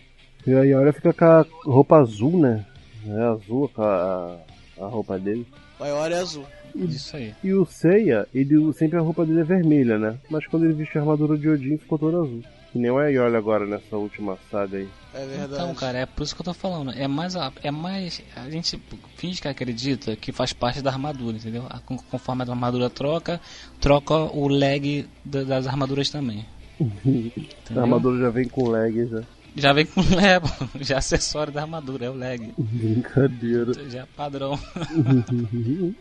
[0.46, 2.64] E a Iolia fica com a roupa azul, né?
[3.06, 4.36] É azul com a,
[4.80, 5.46] a roupa dele.
[5.78, 6.44] O Ayoria é azul.
[6.74, 7.32] Isso aí.
[7.42, 10.18] E o Seiya, ele sempre a roupa dele é vermelha, né?
[10.30, 12.42] Mas quando ele vestiu a armadura de Odin, ficou toda azul.
[12.72, 14.88] Que nem o Aiolia agora nessa última saga aí.
[15.14, 15.52] É verdade.
[15.54, 16.90] Então, cara, é por isso que eu tô falando.
[16.90, 18.80] É mais a, é mais a gente
[19.16, 21.62] finge que acredita que faz parte da armadura, entendeu?
[22.10, 23.40] Conforme a armadura troca,
[23.80, 26.44] troca o lag da- das armaduras também.
[27.76, 29.22] A armadura já vem com lag já.
[29.56, 32.52] Já vem com pô, já é acessório da armadura, é o lag.
[32.58, 33.72] Brincadeira.
[33.90, 34.58] Já é padrão.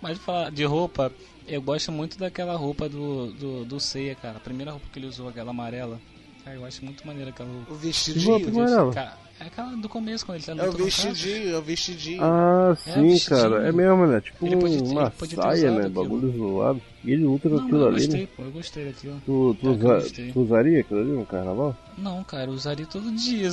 [0.00, 1.12] Mas falar de roupa,
[1.46, 4.36] eu gosto muito daquela roupa do, do, do Seiya, cara.
[4.38, 6.00] A primeira roupa que ele usou, aquela amarela.
[6.44, 7.72] Cara, eu acho muito maneira aquela roupa.
[7.72, 8.32] O Que vestidinho.
[8.38, 8.92] roupa amarela?
[8.92, 12.22] Cara, é aquela do começo, quando ele tá É o vestidinho, é o vestidinho.
[12.24, 13.40] Ah, É, sim, vestidinho.
[13.40, 13.68] cara.
[13.68, 14.20] É mesmo, né?
[14.20, 15.78] Tipo Ele podia uma ele saia, né?
[15.86, 15.90] aquilo.
[16.02, 16.82] Bagulho zoado.
[17.04, 18.28] E ele luta com Não, aquilo eu ali, gostei, né?
[18.36, 19.22] pô, eu gostei daquilo.
[19.24, 21.76] Tu, tu, É, usa- tu usaria aquilo ali no carnaval?
[21.98, 23.50] Não, cara, eu usaria todo dia.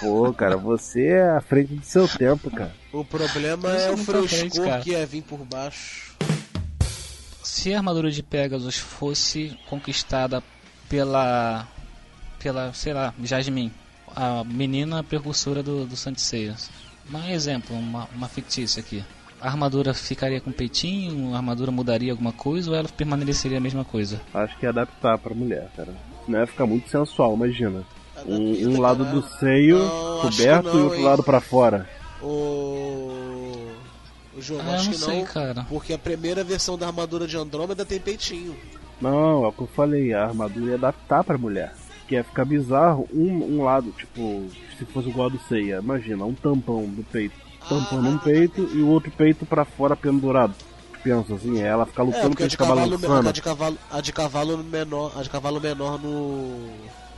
[0.00, 2.72] Pô, cara, você é à frente do seu tempo, cara.
[2.92, 4.82] O problema é o frente, frescor cara.
[4.82, 6.14] que é vir por baixo.
[7.42, 10.42] Se a armadura de Pegasus fosse conquistada
[10.88, 11.66] pela.
[12.38, 13.72] pela, sei lá, Jasmine,
[14.16, 16.54] a menina precursora do, do Saint Seiya.
[17.12, 19.04] Um exemplo, uma, uma fictícia aqui.
[19.40, 21.32] A armadura ficaria com peitinho?
[21.34, 24.20] A armadura mudaria alguma coisa ou ela permaneceria a mesma coisa?
[24.34, 25.94] Acho que ia adaptar pra mulher, cara.
[26.26, 27.82] Senão ia ficar muito sensual, imagina.
[28.26, 31.04] Um, um lado do seio Não, coberto não, e outro hein.
[31.04, 31.88] lado pra fora.
[32.22, 33.70] O.
[34.36, 35.24] O João, Ah, eu acho não que sei, não.
[35.26, 35.66] cara.
[35.68, 38.54] Porque a primeira versão da armadura de Andrômeda tem peitinho.
[39.00, 41.72] Não, é o que eu falei, a armadura ia adaptar pra mulher.
[42.10, 44.44] Que ia ficar bizarro um, um lado, tipo,
[44.76, 45.78] se fosse igual ao do Seiya.
[45.78, 47.36] Imagina, um tampão do peito.
[47.68, 48.10] Tampando Ah.
[48.10, 50.52] um peito e o outro peito pra fora pendurado.
[51.04, 54.12] Pensa assim, ela ficar É, lutando com a de cavalo, a de cavalo, a de
[54.12, 56.68] cavalo menor, a de cavalo menor no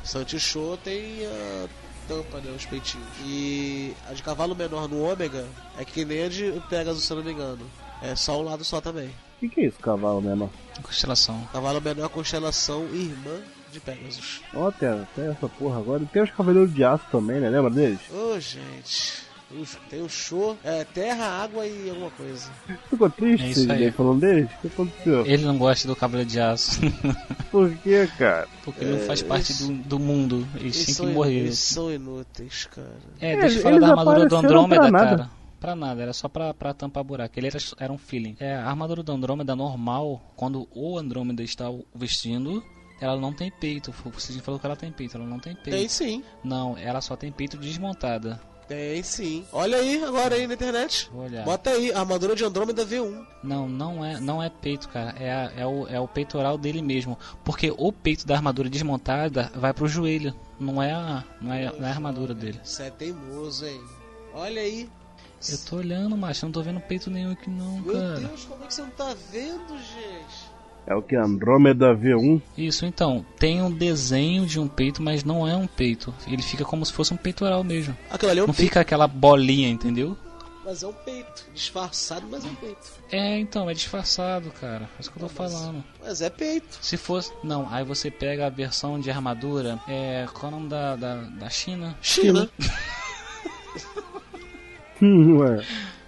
[0.04, 1.66] Santichou tem a
[2.06, 3.06] tampa, né, os peitinhos.
[3.24, 5.46] E a de cavalo menor no Ômega
[5.78, 7.64] é que nem a de Pegasus, se eu não me engano.
[8.02, 9.08] É só um lado só também.
[9.08, 10.50] O que, que é isso, cavalo menor?
[10.82, 11.48] Constelação.
[11.50, 13.40] Cavalo menor é a constelação irmã
[13.72, 14.40] de Pegasus.
[14.54, 16.04] Ó, tem, tem essa porra agora.
[16.12, 17.48] Tem os cavaleiros de aço também, né?
[17.48, 17.98] Lembra deles?
[18.12, 19.22] Ô, gente.
[19.60, 22.50] Os- Tem o show, é terra, água e alguma coisa.
[22.88, 24.50] Ficou triste É isso falando deles?
[24.50, 25.26] O que aconteceu?
[25.26, 26.80] Ele não gosta do cabelo de aço.
[27.52, 28.48] Por que, cara?
[28.64, 30.48] Porque ele não faz parte do, do mundo.
[30.54, 31.34] Eles têm que são, morrer.
[31.40, 32.92] eles são inúteis, cara.
[33.20, 35.16] É, É, deixa eu falar eles da armadura do Andrômeda, pra nada.
[35.18, 35.30] cara.
[35.60, 37.38] Pra nada, era só pra, pra tampar buraco.
[37.38, 38.34] Ele era, era um feeling.
[38.40, 42.64] É, a armadura do Andrômeda normal, quando o Andrômeda está vestindo,
[43.04, 43.92] ela não tem peito.
[44.04, 45.70] O Sidney falou que ela tem peito, ela não tem peito.
[45.76, 46.22] Tem sim.
[46.44, 48.40] Não, ela só tem peito desmontada.
[48.68, 49.44] Tem sim.
[49.52, 51.10] Olha aí agora aí na internet.
[51.12, 51.44] Vou olhar.
[51.44, 53.26] Bota aí, armadura de Andrômeda V1.
[53.42, 55.14] Não, não é, não é peito, cara.
[55.18, 57.18] É, a- é, o, é o peitoral dele mesmo.
[57.44, 60.34] Porque o peito da armadura desmontada vai pro joelho.
[60.58, 62.60] Não é a, não é, não é a armadura dele.
[62.62, 63.82] Você é teimoso, hein?
[64.32, 64.88] Olha aí.
[65.50, 66.46] Eu tô olhando, macho.
[66.46, 68.20] Não tô vendo peito nenhum aqui, não, Meu cara.
[68.20, 70.41] Deus, como é que você não tá vendo, gente?
[70.86, 71.14] É o que?
[71.14, 72.42] Andrômeda V1?
[72.58, 73.24] Isso, então.
[73.38, 76.12] Tem um desenho de um peito, mas não é um peito.
[76.26, 77.96] Ele fica como se fosse um peitoral mesmo.
[78.10, 80.16] Aquilo ali é um Não peito, fica aquela bolinha, entendeu?
[80.64, 81.44] mas é um peito.
[81.54, 82.92] Disfarçado, mas é um peito.
[83.10, 84.88] É, então, é disfarçado, cara.
[84.96, 85.82] É isso que eu tô falando.
[86.00, 86.78] Mas é peito.
[86.80, 87.32] Se fosse.
[87.42, 89.78] Não, aí você pega a versão de armadura.
[89.88, 90.26] É.
[90.32, 91.96] Qual é o nome da, da, da China?
[92.00, 92.48] China.
[95.02, 95.58] Ué.
[95.58, 95.66] É,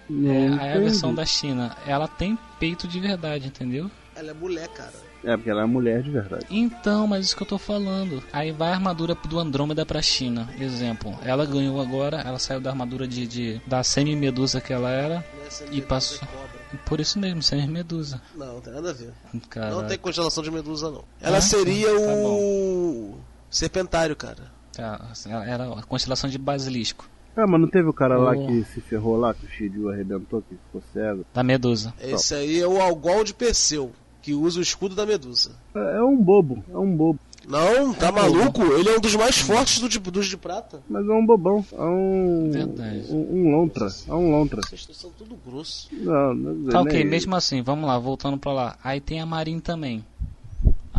[0.09, 1.75] Não aí a versão da China.
[1.85, 3.89] Ela tem peito de verdade, entendeu?
[4.15, 4.93] Ela é mulher, cara.
[5.23, 6.45] É, porque ela é mulher de verdade.
[6.49, 8.21] Então, mas isso que eu tô falando.
[8.31, 10.47] Aí vai a armadura do Andrômeda pra China.
[10.59, 11.17] Exemplo.
[11.23, 15.25] Ela ganhou agora, ela saiu da armadura de, de da semi-medusa que ela era.
[15.61, 16.19] É E passou.
[16.27, 16.79] cobra.
[16.85, 18.21] Por isso mesmo, semi-medusa.
[18.35, 19.13] Não, não tem nada a ver.
[19.49, 21.03] Cara, Não tem constelação de medusa, não.
[21.21, 23.17] Ela Ah, seria tá o.
[23.49, 24.51] Serpentário, cara.
[24.73, 27.09] tá, ela era a constelação de basilisco.
[27.37, 28.47] Ah, mas não teve o cara lá Oh.
[28.47, 31.25] que se ferrou lá, que o Shiryu arrebentou, que ficou cego?
[31.33, 31.93] Da medusa.
[31.99, 33.91] Esse aí é o Algol de Perseu,
[34.25, 35.51] que usa o escudo da medusa.
[35.75, 37.19] É é um bobo, é um bobo.
[37.47, 38.63] Não, tá maluco?
[38.73, 40.81] Ele é um dos mais fortes do de- dos de prata.
[40.89, 42.49] Mas é um bobão, é um.
[42.51, 43.05] Verdade.
[43.11, 44.61] Um, um lontra, é um lontra.
[44.67, 45.87] Vocês são tudo grosso.
[45.91, 48.75] Não, não Tá ok, mesmo assim, vamos lá, voltando pra lá.
[48.83, 50.03] Aí tem a Marin também.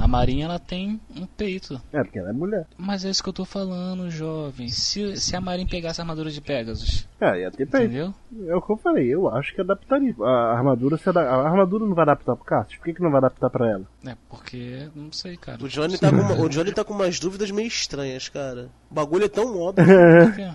[0.06, 1.82] A Marinha ela tem um peito.
[1.92, 2.64] É, porque ela é mulher.
[2.78, 4.68] Mas é isso que eu tô falando, jovem.
[4.68, 7.86] Se, se a Marin pegasse a armadura de Pegasus, É, ia ter peito.
[7.86, 8.14] entendeu?
[8.46, 10.14] É o que eu falei, eu acho que adaptaria.
[10.22, 12.76] A armadura se A armadura não vai adaptar pro Cassius?
[12.78, 13.82] Por que, que não vai adaptar pra ela?
[14.06, 14.88] É, porque.
[14.94, 15.62] Não sei, cara.
[15.64, 18.68] O Johnny, tá com uma- o Johnny tá com umas dúvidas meio estranhas, cara.
[18.88, 19.84] O bagulho é tão óbvio.
[19.84, 20.50] Por quê?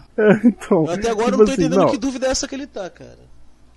[0.45, 0.85] então.
[0.85, 2.89] Eu até agora tipo não tô assim, entendendo que dúvida é essa que ele tá,
[2.89, 3.19] cara.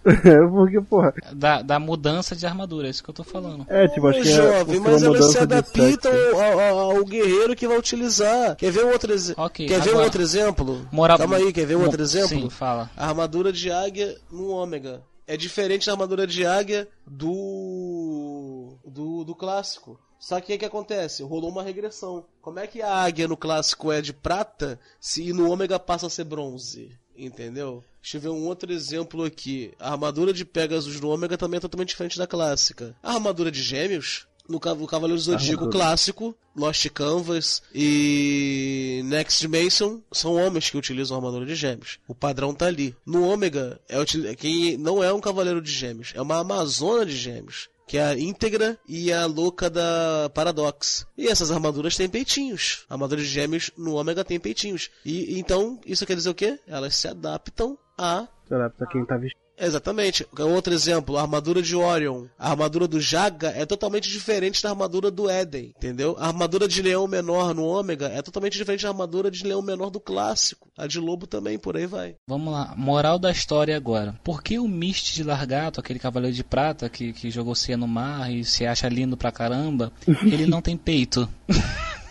[0.04, 1.14] É porque, porra.
[1.32, 3.64] Da, da mudança de armadura, é isso que eu tô falando.
[3.68, 7.56] É, tipo, acho que é jovem, mas uma elas se adaptam ao, ao- ao guerreiro
[7.56, 8.56] que vai utilizar.
[8.56, 9.44] Quer ver um outro exemplo?
[9.44, 10.88] Ok, quer ver um agora- outro exemplo?
[10.92, 11.18] Moral...
[11.18, 12.28] Calma aí, quer ver um outro exemplo?
[12.28, 12.90] Sim, fala.
[12.96, 15.02] A armadura de águia no ômega.
[15.26, 18.76] É diferente da armadura de águia do.
[18.86, 19.98] do, do clássico.
[20.26, 21.22] Só que o que, que acontece?
[21.22, 22.24] Rolou uma regressão.
[22.40, 26.10] Como é que a águia no clássico é de prata se no ômega passa a
[26.10, 26.90] ser bronze?
[27.14, 27.84] Entendeu?
[28.00, 29.72] Deixa eu ver um outro exemplo aqui.
[29.78, 32.96] A armadura de Pegasus no ômega também é totalmente diferente da clássica.
[33.02, 40.00] A armadura de gêmeos, no Cav- no Cavaleiro Zodíaco clássico, Lost Canvas e Next Dimension
[40.10, 41.98] são homens que utilizam a armadura de gêmeos.
[42.08, 42.96] O padrão tá ali.
[43.04, 47.14] No Ômega, é é quem não é um cavaleiro de gêmeos, é uma amazona de
[47.16, 47.68] gêmeos.
[47.86, 51.06] Que é a íntegra e a louca da Paradox.
[51.16, 52.86] E essas armaduras têm peitinhos.
[52.88, 54.90] A armadura de gêmeos no Ômega tem peitinhos.
[55.04, 56.58] E então, isso quer dizer o quê?
[56.66, 59.43] Elas se adaptam a Se adapta quem tá vestido.
[59.58, 60.26] Exatamente.
[60.38, 62.26] Outro exemplo, a armadura de Orion.
[62.38, 66.16] A armadura do Jaga é totalmente diferente da armadura do Éden, entendeu?
[66.18, 69.90] A armadura de leão menor no Ômega é totalmente diferente da armadura de leão menor
[69.90, 70.68] do clássico.
[70.76, 72.16] A de lobo também, por aí vai.
[72.26, 74.18] Vamos lá, moral da história agora.
[74.24, 77.86] Por que o Mist de Largato, aquele cavaleiro de prata que, que jogou ceia no
[77.86, 79.92] mar e se acha lindo pra caramba,
[80.26, 81.28] ele não tem peito?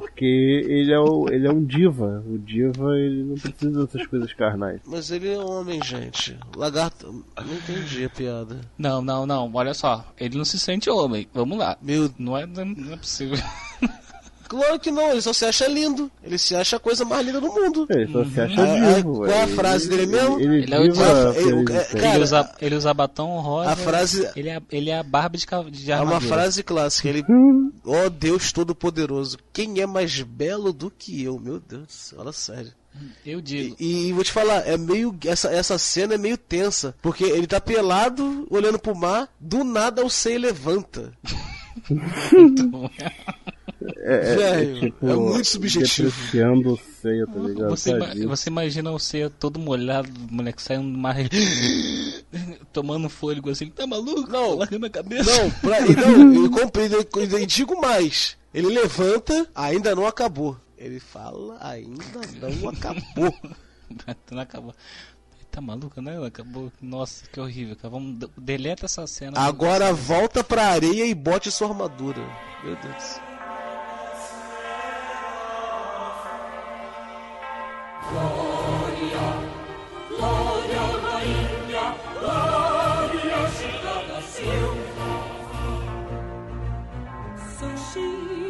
[0.00, 2.24] Porque ele é, o, ele é um diva.
[2.26, 4.80] O diva, ele não precisa dessas coisas carnais.
[4.86, 6.38] Mas ele é homem, gente.
[6.56, 7.24] Lagarto.
[7.36, 8.60] Não entendi a piada.
[8.78, 10.12] Não, não, não, olha só.
[10.18, 11.28] Ele não se sente homem.
[11.34, 11.76] Vamos lá.
[11.82, 12.10] Meu.
[12.18, 13.38] Não é, não é possível.
[14.52, 16.10] Claro que não, ele só se acha lindo.
[16.22, 17.86] Ele se acha a coisa mais linda do mundo.
[17.88, 19.14] Ele só se acha Ah, ah, divo.
[19.24, 20.38] qual a ele- frase dele mesmo?
[20.38, 21.64] Ele, Ele é o diva é, ser.
[21.96, 23.70] cara, ele, usa, ele usa batom rosa.
[23.70, 26.34] a frase- Ele é, ele é a Barbie de, de É uma armadura.
[26.34, 27.08] frase clássica.
[27.08, 27.24] Ele.
[27.86, 29.38] Ó Deus Todo-Poderoso.
[29.54, 31.38] Quem é mais belo do que eu?
[31.40, 32.18] Meu Deus do céu.
[32.18, 32.72] Fala sério.
[33.24, 33.74] Eu digo.
[33.80, 35.16] E, e vou te falar, é meio.
[35.24, 36.94] Essa, essa cena é meio tensa.
[37.00, 41.10] Porque ele tá pelado, olhando pro mar, do nada o Sei levanta.
[41.90, 41.94] É,
[43.98, 46.10] é, Velho, é, tipo, é muito subjetivo.
[46.10, 47.70] Depreciando o seio, tá ligado?
[47.70, 51.16] Você, ima- você imagina o Ceia todo molhado, o moleque saindo do mar
[52.72, 54.30] tomando fôlego assim, tá maluco?
[54.30, 54.56] Não.
[54.56, 55.30] Larga minha cabeça.
[55.42, 57.06] Não, pra, e não, eu compreendo, eu,
[57.38, 58.36] eu digo mais.
[58.54, 60.56] Ele levanta, ainda não acabou.
[60.76, 63.34] Ele fala, ainda não acabou.
[64.30, 64.74] não acabou.
[65.50, 66.16] Tá maluco, né?
[66.26, 66.72] Acabou.
[66.80, 67.76] Nossa, que horrível.
[67.82, 69.38] Vamos, de- deleta essa cena.
[69.38, 72.22] Agora volta pra areia e bote sua armadura.
[72.64, 73.20] Meu Deus.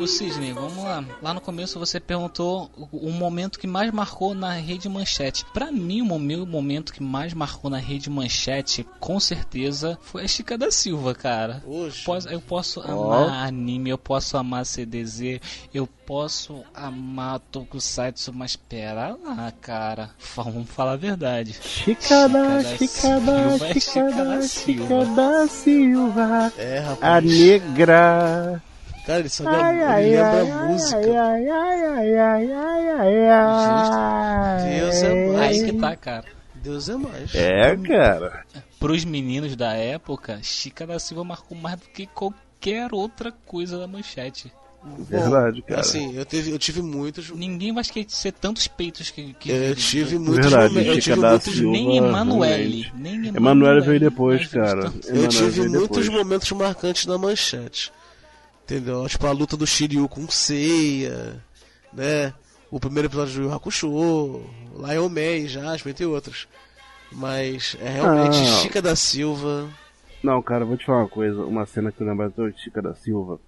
[0.03, 1.05] O Sidney, vamos lá.
[1.23, 5.45] Lá no começo você perguntou o, momento que mais marcou na rede manchete.
[5.55, 10.29] Pra mim, o meu momento que mais marcou na rede manchete, com certeza, foi a
[10.29, 11.63] Chica da Silva, cara.
[12.05, 15.41] Posso- eu posso amar anime, eu posso amar CDZ,
[15.73, 20.11] eu posso amar Tokusatsu, mas pera lá, cara.
[20.35, 21.55] Vamos falar a verdade.
[21.63, 24.49] Chica da, Chica da é chica da, Silva.
[24.49, 26.53] chica da Silva.
[26.59, 27.03] É, rapaz.
[27.03, 28.63] A negra.
[29.07, 30.97] Cara, ele sabe Ai, a, ai, ele lembra ai, a música.
[30.97, 34.81] ai, ai, ai, ai, ai, ai, ai, ai.
[34.81, 35.41] Deus é mais.
[35.41, 36.25] Aí que tá, cara.
[36.55, 37.35] Deus é mais.
[37.35, 38.45] É, cara.
[38.79, 43.87] Pros meninos da época, Chica da Silva marcou mais do que qualquer outra coisa da
[43.89, 44.53] manchete.
[45.09, 45.81] Verdade, cara.
[45.81, 47.31] Assim, eu, teve, eu tive muitos.
[47.31, 49.33] Ninguém vai esquecer tantos peitos que.
[49.35, 50.89] que Eu tive muitos Verdade, momentos.
[50.97, 51.73] Eu Chica tive da muitos, Silva.
[51.73, 52.93] Nem Emanuele.
[52.97, 54.93] Nem Emanuele veio depois, cara.
[55.07, 56.09] eu tive muitos depois.
[56.09, 57.93] momentos marcantes na manchete.
[58.73, 59.07] Entendeu?
[59.07, 61.43] Tipo a luta do Shiryu com Seiya,
[61.93, 62.33] né?
[62.71, 64.41] O primeiro episódio do Yu Hakusho,
[64.79, 66.49] Lion Man, Jasper, entre outros.
[67.11, 68.45] Mas é realmente Ah.
[68.63, 69.69] Chica da Silva.
[70.23, 71.43] Não, cara, vou te falar uma coisa.
[71.45, 73.39] Uma cena que eu lembro de Chica da Silva.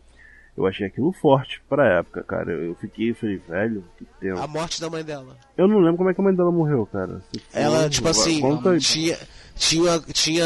[0.57, 2.53] Eu achei aquilo forte pra época, cara.
[2.53, 4.39] Eu fiquei, falei, velho, que tempo.
[4.41, 5.37] A morte da mãe dela.
[5.57, 7.23] Eu não lembro como é que a mãe dela morreu, cara.
[7.53, 9.19] Ela, tipo assim, conta- tinha,
[9.57, 10.45] tinha, tinha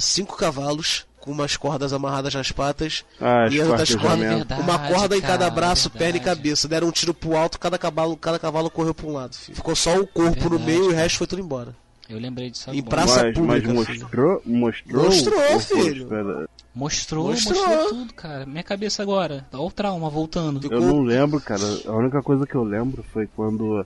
[0.00, 3.04] cinco cavalos com umas cordas amarradas nas patas.
[3.20, 4.18] Ah, e as outras cordas.
[4.18, 5.98] Verdade, uma corda em cada cara, braço, verdade.
[6.12, 6.66] perna e cabeça.
[6.68, 9.34] Deram um tiro pro alto, cada cavalo, cada cavalo correu pra um lado.
[9.36, 9.56] filho.
[9.56, 11.02] Ficou só o corpo no Verdade, meio e o cara.
[11.02, 11.74] resto foi tudo embora.
[12.08, 12.88] Eu lembrei disso Em agora.
[12.96, 14.00] praça mas, pública, mas filho.
[14.00, 16.08] mostrou, mostrou, Mostrou, filho.
[16.08, 17.24] Mostrou, Mostrou.
[17.28, 18.46] mostrou, tudo, cara.
[18.46, 19.44] Minha cabeça agora.
[19.52, 20.60] Olha o trauma voltando.
[20.60, 21.62] Ficou- Eu não lembro, cara.
[21.86, 23.84] A única coisa que eu lembro foi quando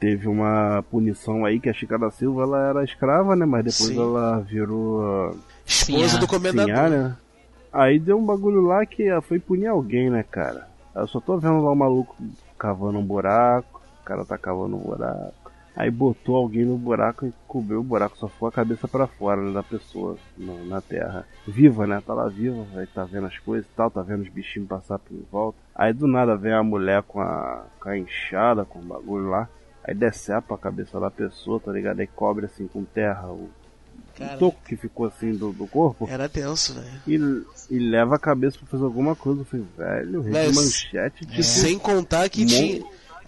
[0.00, 3.44] teve uma punição aí que a Chica da Silva ela era escrava, né?
[3.44, 3.98] Mas depois Sim.
[4.00, 5.36] ela virou
[5.68, 6.20] Esposa Sinhá.
[6.20, 6.90] do comendador.
[6.90, 7.16] né?
[7.72, 10.66] Aí deu um bagulho lá que ah, foi punir alguém, né, cara?
[10.94, 12.16] Eu só tô vendo lá o maluco
[12.58, 15.34] cavando um buraco, o cara tá cavando um buraco.
[15.76, 19.40] Aí botou alguém no buraco e cobriu o buraco, só ficou a cabeça pra fora
[19.40, 21.24] né, da pessoa no- na terra.
[21.46, 22.02] Viva, né?
[22.04, 24.98] Tá lá viva, aí tá vendo as coisas e tal, tá vendo os bichinhos passar
[24.98, 25.58] por volta.
[25.76, 29.48] Aí do nada vem a mulher com a, com a enxada, com o bagulho lá.
[29.84, 32.00] Aí decepa a cabeça da pessoa, tá ligado?
[32.00, 33.48] Aí cobre assim com terra o,
[34.18, 37.02] Cara, o toco que ficou assim do, do corpo Era tenso, velho.
[37.06, 39.40] e, e leva a cabeça pra fazer alguma coisa.
[39.40, 42.82] Eu falei, velho, Velho, manchete, tipo, Sem contar que tinha.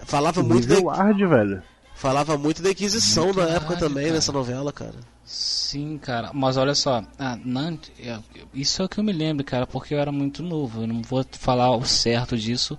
[0.04, 1.62] Falava muito, da, nível hard, velho.
[1.94, 4.14] falava muito da Inquisição Muito na época também, cara.
[4.14, 4.94] nessa novela, cara.
[5.24, 6.30] Sim, cara.
[6.32, 8.18] Mas olha só, ah, não, é-
[8.54, 10.82] isso é o que eu me lembro, cara, porque eu era muito novo.
[10.82, 12.78] Eu não vou falar o certo disso,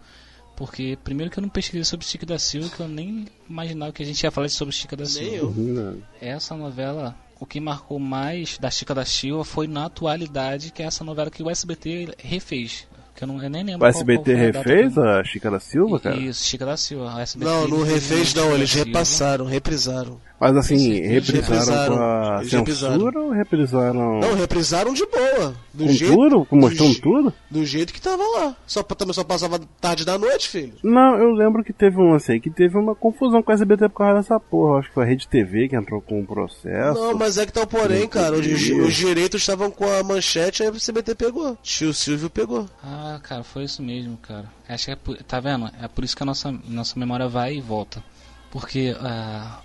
[0.56, 4.04] porque primeiro que eu não pesquisei sobre Chica da Silva, que eu nem imaginava que
[4.04, 5.30] a gente ia falar sobre Chica da Silva.
[5.30, 5.48] Nem eu.
[5.48, 5.96] Uhum, né?
[6.20, 10.86] Essa novela, o que marcou mais da Chica da Silva foi na atualidade, que é
[10.86, 12.88] essa novela que o SBT refez.
[13.16, 16.16] Que eu, não, eu nem lembro O SBT refez a Chica da Silva, cara?
[16.18, 17.12] Isso, Chica da Silva.
[17.38, 20.22] Não, não refez não, eles repassaram, reprisaram.
[20.42, 25.54] Mas assim, Eles reprisaram com a censura ou reprisaram Não, reprisaram de boa.
[25.72, 26.46] Do com jeito, tudo?
[26.46, 27.34] Com mostrando tudo?
[27.48, 28.56] do jeito que tava lá.
[28.66, 30.74] Só, também só passava tarde da noite, filho.
[30.84, 33.90] Não, eu lembro que teve um lance aí, que teve uma confusão com a SBT
[33.90, 34.80] por causa dessa porra.
[34.80, 37.00] Acho que foi a Rede TV que entrou com um processo.
[37.00, 38.36] Não, mas é que tá o porém, cara.
[38.36, 41.56] Os, os direitos estavam com a manchete, aí o CBT pegou.
[41.62, 42.66] Tio Silvio pegou.
[42.84, 44.46] Ah, cara, foi isso mesmo, cara.
[44.68, 45.70] Acho que é por, tá vendo?
[45.80, 48.04] É por isso que a nossa, nossa memória vai e volta.
[48.50, 49.60] Porque ah,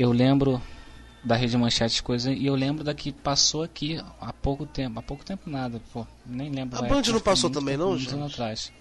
[0.00, 0.60] eu lembro
[1.24, 4.98] da Rede Manchete coisa e eu lembro da que passou aqui há pouco tempo.
[4.98, 6.06] Há pouco tempo nada, pô.
[6.24, 6.78] Nem lembro.
[6.78, 8.14] A Band não passou muito também, não, gente?
[8.14, 8.72] anos atrás.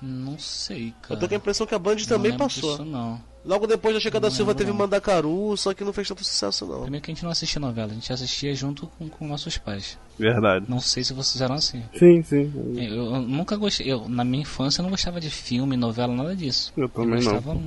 [0.00, 1.14] Não sei, cara.
[1.14, 2.70] Eu tô com a impressão que a Band Não também lembro passou.
[2.72, 3.20] disso, não.
[3.44, 4.78] Logo depois da chegada da Não Silva teve não.
[4.78, 6.82] Mandacaru, só que não fez tanto sucesso, não.
[6.82, 9.98] Primeiro que a gente não assistia novela, a gente assistia junto com, com nossos pais.
[10.18, 10.66] Verdade.
[10.68, 11.82] Não sei se vocês eram assim.
[11.96, 12.52] Sim, sim.
[12.76, 16.36] Eu, eu nunca gostei, eu, na minha infância eu não gostava de filme, novela, nada
[16.36, 16.72] disso.
[16.76, 17.32] Eu também não.
[17.32, 17.60] gostava, é,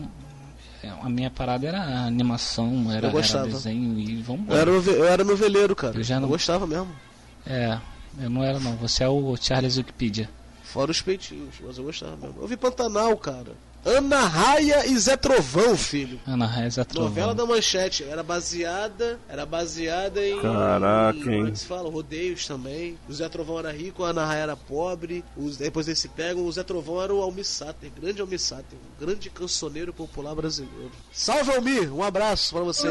[1.02, 5.24] A minha parada era animação, era, Eu era desenho e vamos Eu era, eu era
[5.24, 5.98] noveleiro, cara.
[5.98, 6.90] Eu já Eu não- gostava mesmo.
[7.46, 7.78] É,
[8.22, 10.30] eu não era não, você é o Charles Wikipedia.
[10.64, 12.42] Fora os peitinhos, mas eu gostava mesmo.
[12.42, 13.54] Eu vi Pantanal, cara.
[13.86, 16.20] Ana Raia e Zé Trovão, filho.
[16.26, 17.04] Ana Raiz Trovão.
[17.04, 18.04] Novela da Manchete.
[18.04, 19.20] Era baseada.
[19.30, 20.42] Era baseada em.
[20.42, 21.24] Caraca, em, hein?
[21.38, 21.88] Como é que se fala?
[21.88, 22.98] Rodeios também.
[23.08, 25.24] O Zé Trovão era rico, a Ana Raia era pobre.
[25.38, 26.44] Os, depois eles se pegam.
[26.44, 28.76] O Zé Trovão era o Almissáter, grande Almissáter.
[28.76, 30.92] Um grande cancioneiro popular brasileiro.
[31.14, 31.94] Salve, Almir!
[31.94, 32.88] Um abraço pra você.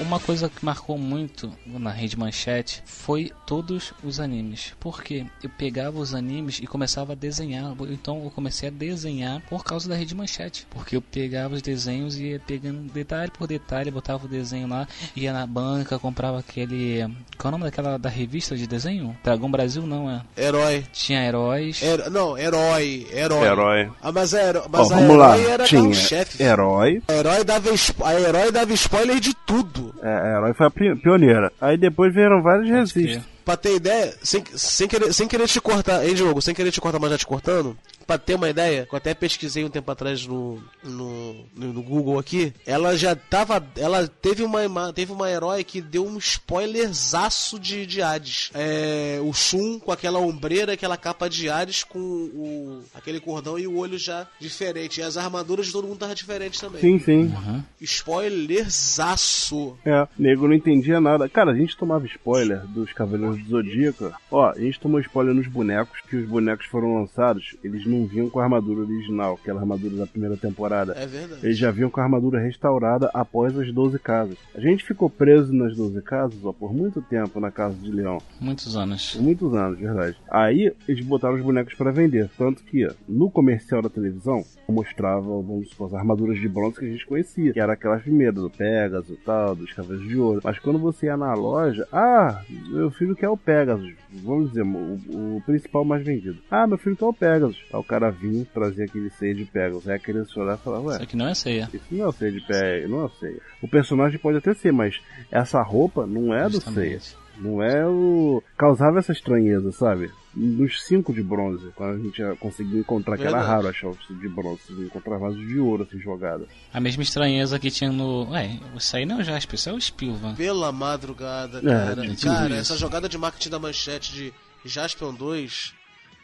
[0.00, 4.72] Uma coisa que marcou muito na rede manchete foi todos os animes.
[4.80, 7.74] Porque eu pegava os animes e começava a desenhar.
[7.90, 10.66] Então eu comecei a desenhar por causa da rede manchete.
[10.70, 14.86] Porque eu pegava os desenhos e ia pegando detalhe por detalhe, botava o desenho lá,
[15.14, 17.02] ia na banca, comprava aquele.
[17.36, 19.16] Qual é o nome daquela da revista de desenho?
[19.22, 20.22] Dragão Brasil não é.
[20.36, 20.84] Herói.
[20.92, 21.82] Tinha heróis.
[21.82, 23.06] Hero- Não, herói.
[23.12, 23.46] Herói.
[23.46, 23.90] Herói.
[24.02, 25.36] Ah, mas a, hero- mas a vamos lá.
[25.38, 26.42] herói era Tinha chefe.
[26.42, 27.02] herói.
[27.08, 27.68] A herói dava,
[28.04, 29.89] a herói dava spoiler de tudo.
[30.02, 31.52] É, herói foi a pioneira.
[31.60, 33.22] Aí depois vieram vários resistes.
[33.44, 36.40] Pra ter ideia, sem, sem, querer, sem querer te cortar, hein, Diogo?
[36.40, 37.76] Sem querer te cortar, mas já te cortando.
[38.10, 42.18] Pra ter uma ideia, eu até pesquisei um tempo atrás no, no, no- no Google
[42.18, 42.52] aqui.
[42.66, 43.64] Ela já tava.
[43.76, 48.50] Ela teve uma, teve uma herói que deu um spoilerzaço de, de Hades.
[48.52, 53.68] É, o Shun com aquela ombreira, aquela capa de Hades com o, aquele cordão e
[53.68, 54.98] o olho já diferente.
[54.98, 56.80] E as armaduras de todo mundo tava diferente também.
[56.80, 57.32] Sim, sim.
[57.80, 59.78] Spoilerzaço.
[59.84, 61.28] É, nego não entendia nada.
[61.28, 64.12] Cara, a gente tomava spoiler dos Cavaleiros do Zodíaco.
[64.32, 68.28] Ó, a gente tomou spoiler nos bonecos, que os bonecos foram lançados, eles não vinham
[68.28, 70.92] com a armadura original, aquela armadura da primeira temporada.
[70.96, 71.44] É verdade.
[71.44, 74.36] Eles já vinham com a armadura restaurada após as 12 casas.
[74.54, 78.18] A gente ficou preso nas 12 casas, ó, por muito tempo na casa de Leão.
[78.40, 79.14] Muitos anos.
[79.14, 80.16] Por muitos anos, verdade.
[80.30, 82.30] Aí eles botaram os bonecos pra vender.
[82.36, 86.90] Tanto que no comercial da televisão mostrava, vamos supor, as armaduras de bronze que a
[86.90, 87.52] gente conhecia.
[87.52, 90.40] Que era aquelas primeiras, do Pegasus e tal, dos Cavaleiros de Ouro.
[90.44, 93.92] Mas quando você ia na loja, ah, meu filho quer o Pegasus.
[94.12, 96.38] Vamos dizer, o, o principal mais vendido.
[96.50, 97.62] Ah, meu filho quer o Pegasus.
[97.72, 99.88] Aí o cara vinha trazer aquele seio de Pegasus.
[99.88, 101.68] Aí a criança olhava e falava, ué, Isso aqui não é ceia.
[101.72, 103.40] isso não é o Seiya de pé, não é o Seiya.
[103.60, 106.98] O personagem pode até ser, mas essa roupa não é do Seiya.
[106.98, 107.20] Justamente.
[107.40, 108.42] Não é o.
[108.56, 110.10] Causava essa estranheza, sabe?
[110.34, 113.50] Nos cinco de bronze, quando a gente já conseguiu encontrar, que era Verdade.
[113.50, 116.44] raro achar os de bronze, você encontrava vasos de ouro assim jogada.
[116.72, 118.28] A mesma estranheza que tinha no.
[118.30, 120.34] Ué, isso aí não é o Jasper, isso é o Spilvan.
[120.34, 122.02] Pela madrugada, É, cara.
[122.14, 122.54] tipo cara, isso.
[122.60, 124.34] essa jogada de marketing da manchete de
[124.66, 125.72] Jaspion 2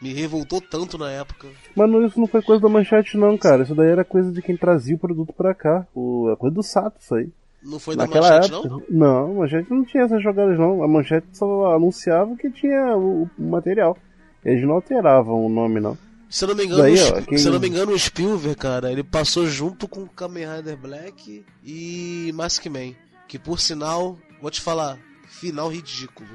[0.01, 1.47] me revoltou tanto na época.
[1.75, 3.63] Mas não, isso não foi coisa da manchete, não, cara.
[3.63, 5.85] Isso daí era coisa de quem trazia o produto pra cá.
[5.95, 7.29] O, é coisa do Sato, isso aí.
[7.63, 8.69] Não foi da Naquela manchete, época.
[8.69, 8.83] não?
[8.89, 10.83] Não, a manchete não tinha essas jogadas, não.
[10.83, 13.97] A manchete só anunciava que tinha o, o material.
[14.45, 15.97] Eles não alteravam o nome, não.
[16.29, 18.55] Se eu não me engano, Daí, o ó, quem- se não me engano, o Spielberg,
[18.55, 22.95] cara, ele passou junto com Kamen Rider Black e Maskman.
[23.27, 26.29] Que por sinal, vou te falar, final ridículo.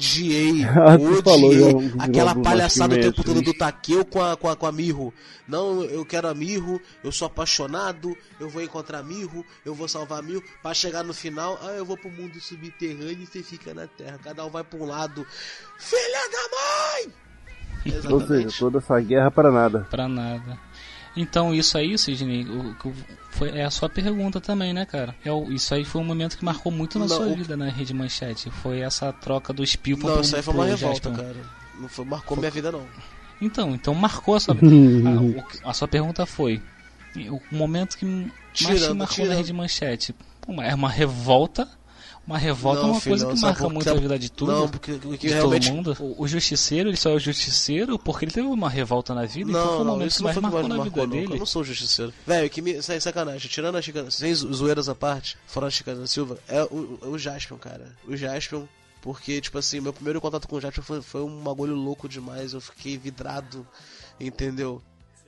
[0.00, 0.64] Odiei.
[0.70, 1.74] Ah, tu falou odiei.
[1.74, 3.52] um Aquela palhaçada o tempo todo do.
[3.52, 5.12] Takeo com a, com, a, com a Mirro.
[5.46, 9.86] Não, eu quero a Mirro, eu sou apaixonado, eu vou encontrar a Mirro, eu vou
[9.86, 10.42] salvar a Mirro.
[10.62, 14.18] Pra chegar no final, ah, eu vou pro mundo subterrâneo e você fica na terra.
[14.22, 15.26] Cada um vai pra um lado.
[15.78, 17.30] Filha da mãe!
[18.10, 19.86] Ou seja, toda essa guerra para nada.
[19.90, 20.58] Pra nada.
[21.20, 22.94] Então isso aí, Sidney, o, o-
[23.30, 25.14] foi, é a sua pergunta também, né, cara?
[25.24, 27.56] É o- isso aí foi um momento que marcou muito na Não, sua o- vida
[27.56, 28.50] na Rede Manchete.
[28.50, 31.24] Foi essa troca do Spilvan Não, pro- isso aí foi uma revolta, Jasper.
[31.26, 31.36] cara.
[31.78, 32.86] Não foi, marcou minha vida, não.
[33.40, 36.62] Então, então marcou a sua a, o- a sua pergunta foi
[37.28, 39.28] o momento que mais te marcou tirando.
[39.28, 40.14] na Rede Manchete.
[40.40, 41.68] Pô, é uma revolta.
[42.26, 44.52] Uma revolta é Não, uma coisa filhão, que marca por- muito a vida de tudo.
[44.52, 45.66] Não, porque o que de realmente.
[45.66, 45.96] todo mundo.
[45.98, 49.50] O, o justiceiro, ele só é o justiceiro porque ele teve uma revolta na vida,
[49.50, 51.08] então foi Não, o não, momento que não mais foi marcou na marcou, vida não.
[51.10, 51.34] dele.
[51.34, 52.12] Eu não sou justiceiro.
[52.26, 52.80] Velho, que me.
[52.82, 53.50] Sem sacanagem.
[53.50, 54.08] Tirando a Chica.
[54.10, 57.96] Sem zo- zoeiras à parte, fora a Chica da Silva, é o, o Jaspion, cara.
[58.06, 58.64] O Jaspion.
[59.02, 62.52] Porque, tipo assim, meu primeiro contato com o Jaspion foi, foi um bagulho louco demais.
[62.52, 63.66] Eu fiquei vidrado,
[64.20, 64.82] entendeu?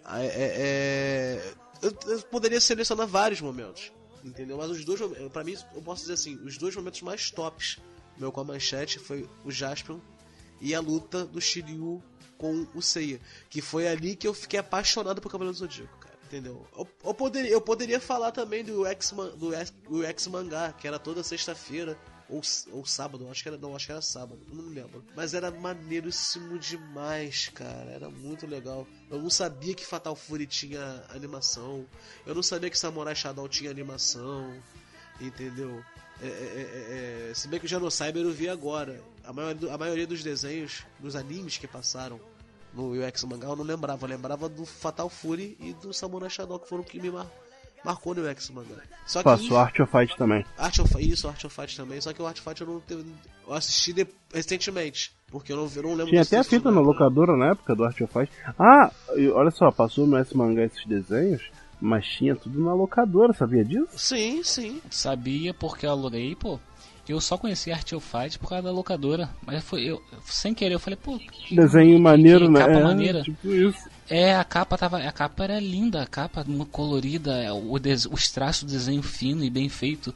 [0.06, 3.90] É, é- é- eu, eu poderia selecionar vários momentos,
[4.24, 4.56] entendeu?
[4.56, 5.00] Mas os dois
[5.32, 7.78] pra mim, eu posso dizer assim: os dois momentos mais tops
[8.18, 9.98] meu com a manchete foi o Jaspion
[10.60, 12.02] e a luta do Shiryu
[12.38, 13.20] com o Seiya.
[13.48, 16.18] Que foi ali que eu fiquei apaixonado por Cavaleiro do Zodíaco, cara.
[16.24, 16.66] Entendeu?
[16.76, 19.50] Eu, eu poderia, eu poderia falar também do X, do
[19.88, 21.98] do X Mangá, que era toda sexta-feira.
[22.32, 22.40] Ou,
[22.78, 23.58] ou sábado, acho que era.
[23.58, 25.04] Não, acho que era sábado, não lembro.
[25.14, 27.90] Mas era maneiríssimo demais, cara.
[27.90, 28.86] Era muito legal.
[29.10, 31.86] Eu não sabia que Fatal Fury tinha animação.
[32.24, 34.50] Eu não sabia que Samurai Shadow tinha animação.
[35.20, 35.84] Entendeu?
[36.22, 39.02] É, é, é, é, se bem que o Genocyber eu vi agora.
[39.24, 42.18] A maioria, a maioria dos desenhos, dos animes que passaram
[42.72, 44.06] no UX Mangá, eu não lembrava.
[44.06, 47.30] Eu lembrava do Fatal Fury e do Samurai Shadow, que foram que me mar-
[47.84, 48.76] marcou no UX Mangá.
[49.06, 50.44] Só que Passou Art of Fight também.
[50.56, 52.00] Art of Isso, Art of Fight também.
[52.00, 53.04] Só que o Art of Fight eu não teve,
[53.46, 55.12] eu assisti de- recentemente.
[55.30, 57.84] Porque eu não, eu não lembro Tinha até a fita na locadora na época do
[57.84, 58.30] Art of Fight.
[58.58, 61.42] Ah, e olha só, passou no S-Mangá esses desenhos,
[61.80, 63.88] mas tinha tudo na locadora, sabia disso?
[63.96, 64.80] Sim, sim.
[64.90, 66.60] Sabia porque eu aluguei, pô.
[67.08, 69.28] Eu só conheci Art of Fight por causa da locadora.
[69.44, 72.60] Mas foi eu, sem querer, eu falei, pô, que- Desenho que- maneiro, que né?
[72.60, 73.22] Capa É, maneira.
[73.22, 73.88] Tipo isso.
[74.14, 74.98] É, a capa tava.
[74.98, 79.42] A capa era linda, a capa colorida, é, o des- os traços do desenho fino
[79.42, 80.14] e bem feito.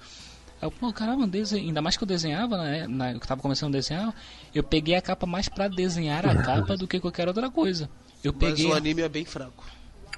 [0.61, 1.63] Eu, pô, caramba, desen...
[1.63, 2.87] ainda mais que eu desenhava, né?
[2.87, 3.13] Na...
[3.13, 4.15] Eu tava começando a desenhar,
[4.55, 7.89] eu peguei a capa mais pra desenhar a capa do que qualquer outra coisa.
[8.23, 8.67] Eu Mas peguei.
[8.67, 9.65] o anime é bem fraco.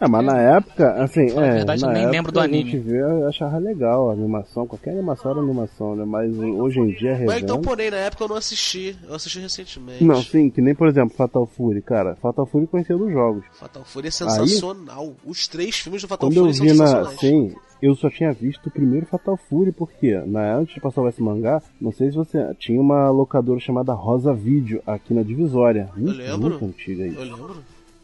[0.01, 2.71] Ah, mas na época, assim, é, verdade, na eu nem época lembro do a anime.
[2.71, 6.05] gente vê, eu achava legal a animação, qualquer animação era animação, né?
[6.05, 7.39] Mas hoje em dia, Mas revendo...
[7.45, 8.97] então, porém, na época eu não assisti.
[9.09, 10.05] Eu assisti recentemente.
[10.05, 12.15] Não, sim, que nem, por exemplo, Fatal Fury, cara.
[12.17, 13.45] Fatal Fury conhecia dos jogos.
[13.53, 15.15] Fatal Fury é sensacional.
[15.25, 16.87] Os três filmes do Fatal Quando eu Fury são vi na...
[16.87, 17.21] sensacionais.
[17.21, 21.23] Sim, eu só tinha visto o primeiro Fatal Fury, porque na antes de passar esse
[21.23, 22.55] mangá, não sei se você...
[22.59, 25.91] Tinha uma locadora chamada Rosa Video aqui na Divisória.
[25.97, 26.51] Muito, lembro.
[26.51, 27.15] muito antiga aí.
[27.15, 27.57] Eu lembro.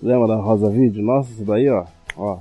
[0.04, 1.02] Lembra da Rosa Video?
[1.02, 1.86] Nossa, isso daí, ó.
[2.16, 2.38] Ó.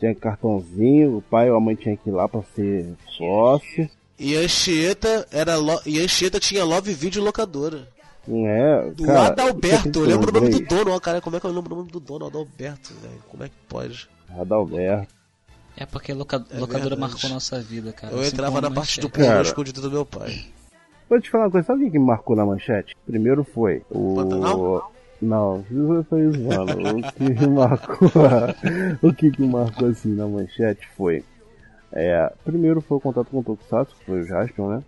[0.00, 3.88] Tinha cartãozinho, o pai ou a mãe tinha que ir lá pra ser sócio.
[4.18, 5.80] E a Anchieta era lo...
[5.86, 7.88] e a Anchieta tinha Love Video locadora.
[8.28, 11.46] É, Do cara, Adalberto, eu lembro o nome do dono, ó, cara, como é que
[11.46, 13.22] eu lembro o nome do dono, Adalberto, velho?
[13.28, 14.08] Como é que pode?
[14.38, 15.14] Adalberto.
[15.76, 17.00] É porque a loca- É locadora verdade.
[17.00, 18.12] marcou nossa vida, cara.
[18.14, 19.42] Eu Assim entrava na parte do pornô Cara.
[19.42, 20.44] escondido do meu pai.
[21.08, 22.96] Vou te falar uma coisa, sabe o que que me marcou na manchete?
[23.06, 24.14] Primeiro foi o.
[24.16, 24.93] Pantanal?
[25.24, 26.98] Não, isso foi zoando.
[26.98, 28.08] o que marcou.
[29.02, 31.24] o que que marcou assim na manchete foi.
[31.92, 34.82] É, primeiro foi o contato com o Tokusatsu, que foi o Jaspion, né?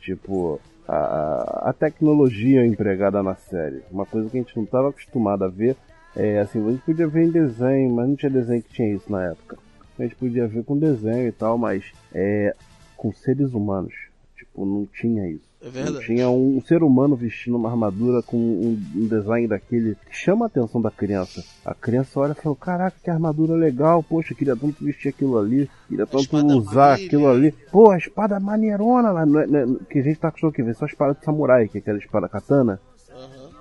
[0.00, 3.82] Tipo, a, a tecnologia empregada na série.
[3.90, 5.76] Uma coisa que a gente não estava acostumado a ver.
[6.16, 9.12] É assim, a gente podia ver em desenho, mas não tinha desenho que tinha isso
[9.12, 9.58] na época.
[9.98, 12.54] A gente podia ver com desenho e tal, mas é,
[12.96, 13.94] com seres humanos.
[14.34, 15.46] Tipo, não tinha isso.
[15.66, 16.06] É verdade.
[16.06, 20.48] tinha um ser humano vestindo uma armadura com um, um design daquele que chama a
[20.48, 21.42] atenção da criança.
[21.64, 25.68] A criança olha e fala: Caraca, que armadura legal, poxa, queria tanto vestir aquilo ali,
[25.88, 27.06] queria tanto usar brilha.
[27.06, 27.52] aquilo ali.
[27.72, 30.74] Pô, a espada maneirona lá, é- não é- que a gente tá acostumado a ver
[30.74, 32.80] só a espada de samurai, que é aquela espada katana.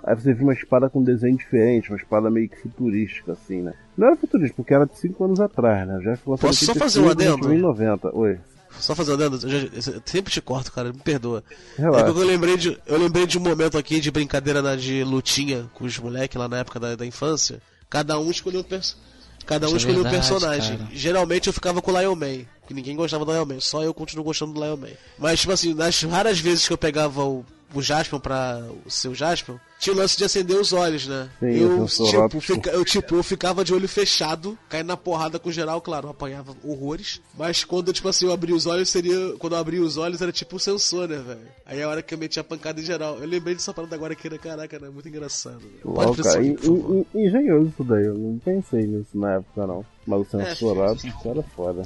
[0.03, 3.73] Aí você viu uma espada com desenho diferente, uma espada meio que futurística, assim, né?
[3.97, 5.99] Não era futurística, porque era de 5 anos atrás, né?
[6.03, 7.51] Já ficou Posso só fazer um adendo?
[7.51, 8.15] Em 90.
[8.15, 8.37] Oi,
[8.79, 11.43] Só fazer adendo, eu, já- eu sempre te corto, cara, me perdoa.
[11.77, 12.05] É relaxa.
[12.07, 15.85] eu lembrei, de, eu lembrei de um momento aqui de brincadeira na, de lutinha com
[15.85, 17.61] os moleques lá na época da, da infância.
[17.89, 18.97] Cada um escolheu um perso-
[19.45, 20.77] Cada um é escolheu um verdade, personagem.
[20.77, 20.89] cara.
[20.91, 23.93] Geralmente eu ficava com o Lion Man, que ninguém gostava do Lion Man, só eu
[23.93, 24.89] continuo gostando do Lion Man.
[25.19, 29.13] Mas, tipo assim, nas raras vezes que eu pegava o, o Jaspion pra o seu
[29.13, 31.29] Jaspion, tinha o lance de acender os olhos, né?
[31.39, 34.97] Sim, eu, o sensor tipo, fica- eu, tipo, eu ficava de olho fechado, caindo na
[34.97, 37.21] porrada com geral, claro, apanhava horrores.
[37.37, 39.33] Mas quando, tipo assim, eu abria os olhos, seria.
[39.37, 41.39] Quando eu abria os olhos, era tipo um sensor, né, velho?
[41.65, 43.17] Aí a hora que eu metia a pancada em geral.
[43.19, 44.89] Eu lembrei dessa parada agora que era, caraca, né?
[44.89, 45.59] Muito engraçado.
[45.59, 45.79] velho.
[45.83, 46.43] Pode Uau, cara, favor.
[46.45, 49.85] en- en- engenhoso isso daí, eu não pensei nisso na época não.
[50.07, 51.81] Mas o censurado, isso era foda.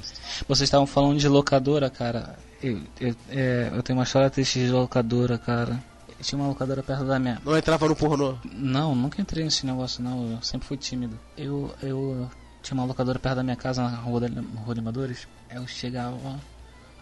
[0.48, 2.38] Vocês estavam falando de locadora, cara.
[2.62, 5.82] Eu, eu, é, eu tenho uma história triste de locadora, cara.
[6.22, 7.42] Tinha uma locadora perto da minha.
[7.46, 8.36] Não entrava no pornô.
[8.54, 10.32] Não, nunca entrei nesse negócio, não.
[10.34, 11.18] Eu sempre fui tímido.
[11.38, 12.30] Eu, eu
[12.62, 15.28] tinha uma locadora perto da minha casa, na Rua, da, Rua Limadores.
[15.50, 16.40] Eu chegava,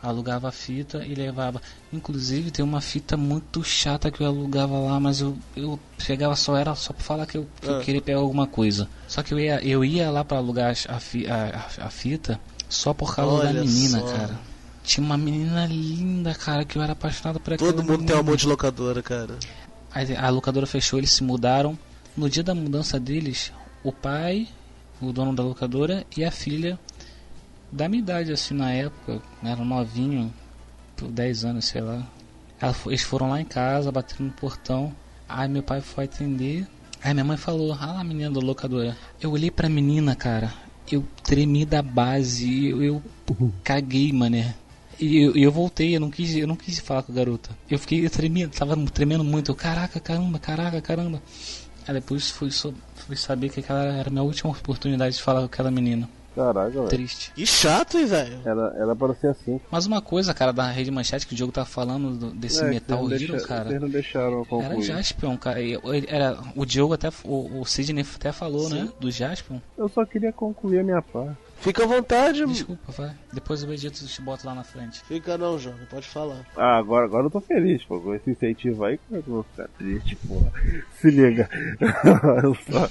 [0.03, 1.59] alugava a fita e levava.
[1.91, 6.55] Inclusive, tem uma fita muito chata que eu alugava lá, mas eu, eu chegava só,
[6.55, 7.81] era só pra falar que eu, que eu Ah.
[7.81, 8.87] queria pegar alguma coisa.
[9.07, 12.39] Só que eu ia, eu ia lá pra alugar a, a, a- a fita
[12.69, 14.05] só por causa da Olha menina, só.
[14.13, 14.39] cara.
[14.87, 18.19] Tinha uma menina linda, cara, que eu era apaixonado por aquela Todo mundo tem menina.
[18.21, 19.37] amor de locadora, cara.
[19.93, 21.77] Aí a locadora fechou, eles se mudaram.
[22.15, 23.51] No dia da mudança deles,
[23.83, 24.47] o pai,
[25.01, 26.79] o dono da locadora, e a filha,
[27.69, 30.33] da minha idade, assim, na época, era novinho,
[30.95, 32.07] por 10 anos, sei lá.
[32.57, 34.95] Ela eles foram lá em casa, bateram no portão.
[35.27, 36.65] Aí meu pai foi atender.
[37.03, 38.95] Aí minha mãe falou: Ah lá, menina da locadora.
[39.21, 40.53] Eu olhei pra menina, cara.
[40.89, 42.69] Eu tremi da base.
[42.69, 43.03] Eu, eu
[43.65, 44.55] caguei, mané.
[44.99, 47.49] E eu, eu voltei, eu não quis, eu não quis falar com a garota.
[47.69, 49.51] Eu fiquei tremendo, tava tremendo muito.
[49.51, 51.21] Eu, caraca, caramba, caraca, caramba.
[51.87, 55.45] Aí depois fui, fui saber que aquela era a minha última oportunidade de falar com
[55.45, 56.09] aquela menina.
[56.35, 56.87] Caraca, velho.
[56.87, 57.31] Triste.
[57.35, 58.39] E chato, hein, velho?
[58.45, 59.59] Era, era pra ser assim.
[59.71, 62.69] Mas uma coisa, cara, da Rede Manchete que o Diogo tá falando do- desse É,
[62.69, 63.69] Metal Hero, deixa- cara.
[63.69, 64.83] Vocês não deixaram eu Era concluir.
[64.83, 65.59] Jaspion, cara.
[65.61, 67.09] E Era, o Diogo até.
[67.23, 68.83] O, o Sidney até falou, Sim.
[68.83, 68.89] né?
[68.99, 69.57] Do Jaspion.
[69.75, 71.37] Eu só queria concluir a minha parte.
[71.59, 73.11] Fica à vontade, Desculpa, vai.
[73.33, 75.03] Depois eu edito e te boto lá na frente.
[75.05, 76.45] Fica não, jovem, pode falar.
[76.55, 77.99] Ah, agora, agora eu tô feliz, pô.
[77.99, 80.51] Com esse incentivo aí, como é que eu vou ficar triste, porra?
[81.01, 81.49] Se liga.
[82.43, 82.87] eu só...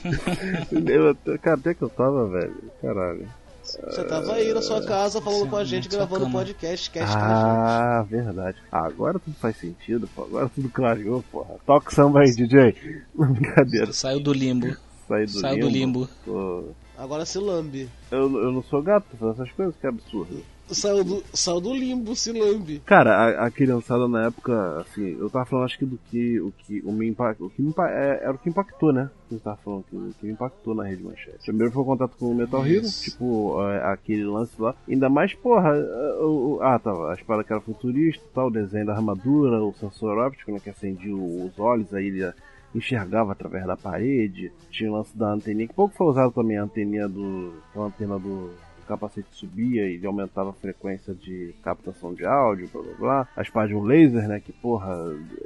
[0.91, 2.55] eu, até- cara, até que eu tava, velho.
[2.83, 3.29] Caralho.
[3.63, 6.39] Você tava aí na sua casa falando Sim, com a gente, gravando cama.
[6.39, 8.59] podcast, cast com a Ah, verdade.
[8.71, 10.23] Ah, agora tudo faz sentido, pô.
[10.25, 11.55] Agora tudo clareou, porra.
[11.67, 12.77] Toca o samba aí, DJ.
[13.15, 13.93] Brincadeira.
[13.93, 14.77] Saiu do limbo.
[15.09, 16.09] Saí do Saiu do limbo.
[16.25, 16.86] Tô- gente.
[16.99, 17.89] Agora se lambe.
[18.11, 20.43] Eu, eu não sou gato pra fazer essas coisas, que absurdo.
[20.71, 22.81] saiu, do, saiu do limbo, se lambe.
[22.87, 26.51] Cara, a, a criançada na época, assim, eu tava falando acho que do que o
[26.53, 27.53] que o me impactou,
[27.87, 29.11] é, era o que impactou, né?
[29.29, 31.45] Que eu tava falando que, o que me impactou na rede manchete.
[31.45, 34.75] Primeiro foi o contato com o Metal Hero, tipo, é, aquele lance lá.
[34.89, 35.75] Ainda mais, porra,
[36.21, 39.75] o- o- ah, tava, a espada que era futurista, tal, o desenho da armadura, o
[39.75, 42.33] sensor óptico, né, que acendia os olhos, aí ele
[42.77, 44.53] enxergava através da parede.
[44.71, 47.53] Tinha o lance da anteninha, que pouco foi usado também a anteninha do.
[47.75, 48.51] a antena do.
[48.83, 53.29] O capacete subia e ele aumentava a frequência de captação de áudio, blá blá blá.
[53.37, 54.39] A espada de um laser, né?
[54.39, 54.95] Que porra,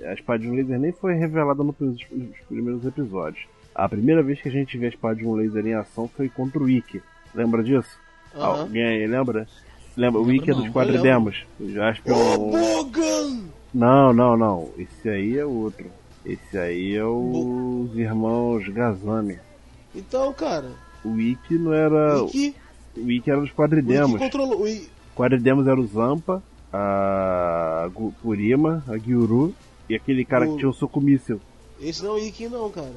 [0.05, 3.47] a espada de um laser nem foi revelada nos nos primeiros episódios.
[3.75, 6.29] A primeira vez que a gente vê a espada de um laser em ação foi
[6.29, 7.01] contra o Ikki.
[7.35, 7.99] Lembra disso?
[8.35, 9.47] Alguém aí lembra?
[9.97, 10.21] Lembra?
[10.21, 11.47] o Ikki é dos quadridemos.
[11.59, 13.45] O Jasper Ô, um- Bogan!
[13.73, 14.69] Não, não, não.
[14.77, 15.87] Esse aí é outro.
[16.25, 19.39] Esse aí é os irmãos Gazami.
[19.95, 20.71] Então, cara,
[21.05, 22.23] O Ikki não era.
[22.23, 22.55] o Ikki,
[22.97, 24.19] O Ikki era dos o Ikki quadridemos.
[24.19, 24.61] controlou.
[24.63, 26.43] O I- Quadridemos era o Zampa,
[26.73, 27.89] a
[28.23, 29.55] Kurima, a Gyuru
[29.89, 31.41] e aquele cara O- que tinha o soco míssil.
[31.81, 32.93] Esse não é o Ikki, não, cara.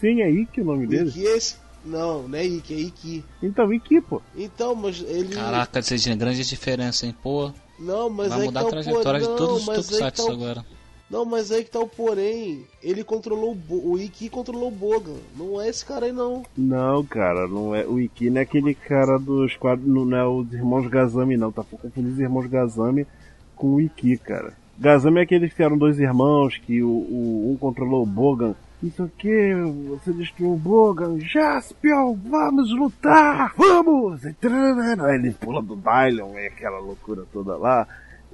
[0.00, 1.08] Sim, é Ikki o nome O dele.
[1.10, 1.56] Ikki é esse.
[1.84, 3.24] Não, não é Ikki, é Ikki.
[3.42, 4.22] Então, Ikki, pô.
[4.36, 5.34] Então, mas ele.
[5.34, 7.14] Caraca, vocês grande diferença, hein?
[7.22, 9.20] Pô, Não, mas vai aí mudar que a o trajetória porém.
[9.20, 10.64] de todos os Não, que tokusatsu tá o- agora.
[11.12, 12.64] Não, mas aí que tá o porém.
[12.82, 15.18] Ele controlou o, o Ikki controlou o Bogan.
[15.36, 16.42] Não é esse cara aí, não.
[16.56, 17.86] Não, cara, não é.
[17.86, 19.86] O Ikki não é aquele cara dos quadros.
[19.86, 21.52] Não é os irmãos Gazami, não.
[21.52, 23.06] Tá confundindo os irmãos Gazami
[23.54, 24.54] com o Ikki, cara.
[24.78, 28.54] Gazami é aqueles que eram dois irmãos, que o, o- um controlou o Bogan.
[28.82, 29.52] Isso aqui,
[29.90, 31.20] você destruiu o Bogan.
[31.20, 33.52] Jaspion, vamos lutar!
[33.56, 34.22] Vamos!
[34.24, 37.86] Ele pula do Dylion, é aquela loucura toda lá.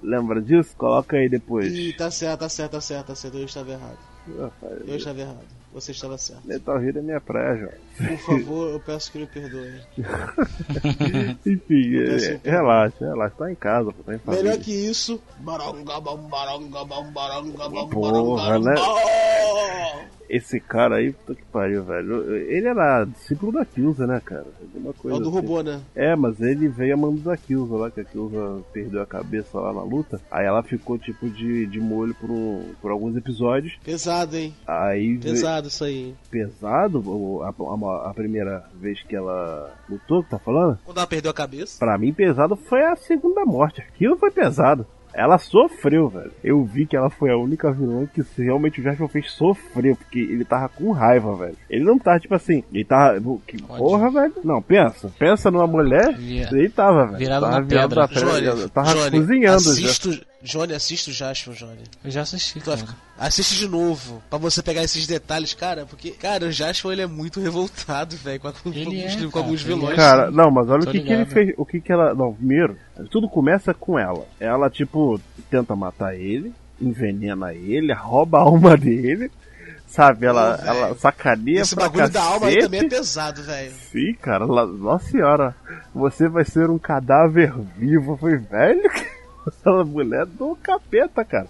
[0.03, 0.71] Lembra disso?
[0.77, 1.73] Coloca aí depois.
[1.73, 3.39] Ih, tá certo, tá certo, tá certo, tá certo.
[3.39, 3.99] Eu estava errado.
[4.39, 5.59] Rapaz, Eu estava errado.
[5.73, 6.47] Você estava certo.
[6.47, 8.09] Metal Hero é minha praia, João.
[8.09, 9.81] Por favor, eu peço que me perdoe.
[11.47, 13.35] Enfim, é, relaxa, relaxa.
[13.37, 14.45] Tá em casa, tá em família.
[14.51, 15.21] Melhor que isso.
[15.39, 18.75] Bam, baronga, bam, Porra, baronga, né?
[18.75, 20.18] bam.
[20.29, 22.35] Esse cara aí, puta que pariu, velho.
[22.37, 24.45] Ele era discípulo da Kilza, né, cara?
[24.61, 25.37] Alguma É coisa o do assim.
[25.37, 25.81] robô, né?
[25.95, 29.59] É, mas ele veio a mando da Kilza lá, que a Kilza perdeu a cabeça
[29.59, 30.21] lá na luta.
[30.31, 33.79] Aí ela ficou, tipo, de, de molho por, um- por alguns episódios.
[33.85, 34.55] Pesado, hein?
[34.67, 36.15] Aí ve- Pesado isso aí.
[36.31, 37.03] pesado,
[37.43, 40.79] a, a- a primeira vez que ela lutou, tá falando?
[40.85, 41.79] Quando ela perdeu a cabeça.
[41.79, 43.81] Pra mim, pesado foi a segunda morte.
[43.81, 44.87] Aquilo foi pesado.
[45.19, 46.31] Ela sofreu, velho.
[46.45, 50.21] Eu vi que ela foi a única vilã que realmente o Jasper fez sofrer, porque
[50.21, 51.57] ele tava com raiva, velho.
[51.69, 53.21] Ele não tava, tipo assim, ele tava.
[53.45, 54.33] Que porra, velho.
[54.45, 55.11] Não, pensa.
[55.19, 56.17] Pensa numa mulher.
[56.21, 57.19] Ele tava, velho.
[57.19, 57.89] Virado tava na pedra.
[57.89, 60.19] da pedra, Johnny, tava Johnny, cozinhando já.
[60.43, 61.83] Johnny, assista o Jasper, Johnny.
[62.05, 66.13] Eu já assisti, Tu ficar- Assiste de novo, pra você pegar esses detalhes, cara, porque,
[66.13, 69.75] cara, o Jasper ele é muito revoltado, velho, com, com, é, com cara, alguns ele
[69.75, 69.93] vilões.
[69.95, 69.97] é.
[69.97, 71.55] Cara, não, mas olha o Tô que, que ele fez.
[71.57, 72.15] O que que ela.
[72.15, 72.77] Não, primeiro,
[73.11, 74.25] tudo começa com ela.
[74.39, 75.21] Ela, tipo,
[75.51, 79.31] tenta matar ele, envenena ele, rouba a alma dele.
[79.89, 80.69] Sabe, ela, velho.
[80.69, 82.65] ela sacaneia Esse pra bagulho da alma aí cacete.
[82.67, 83.73] também é pesado, velho.
[83.91, 85.57] Sim, cara, nossa senhora,
[85.95, 88.15] você vai ser um cadáver vivo.
[88.19, 88.83] Foi velho,
[89.47, 91.47] aquela mulher do capeta, cara.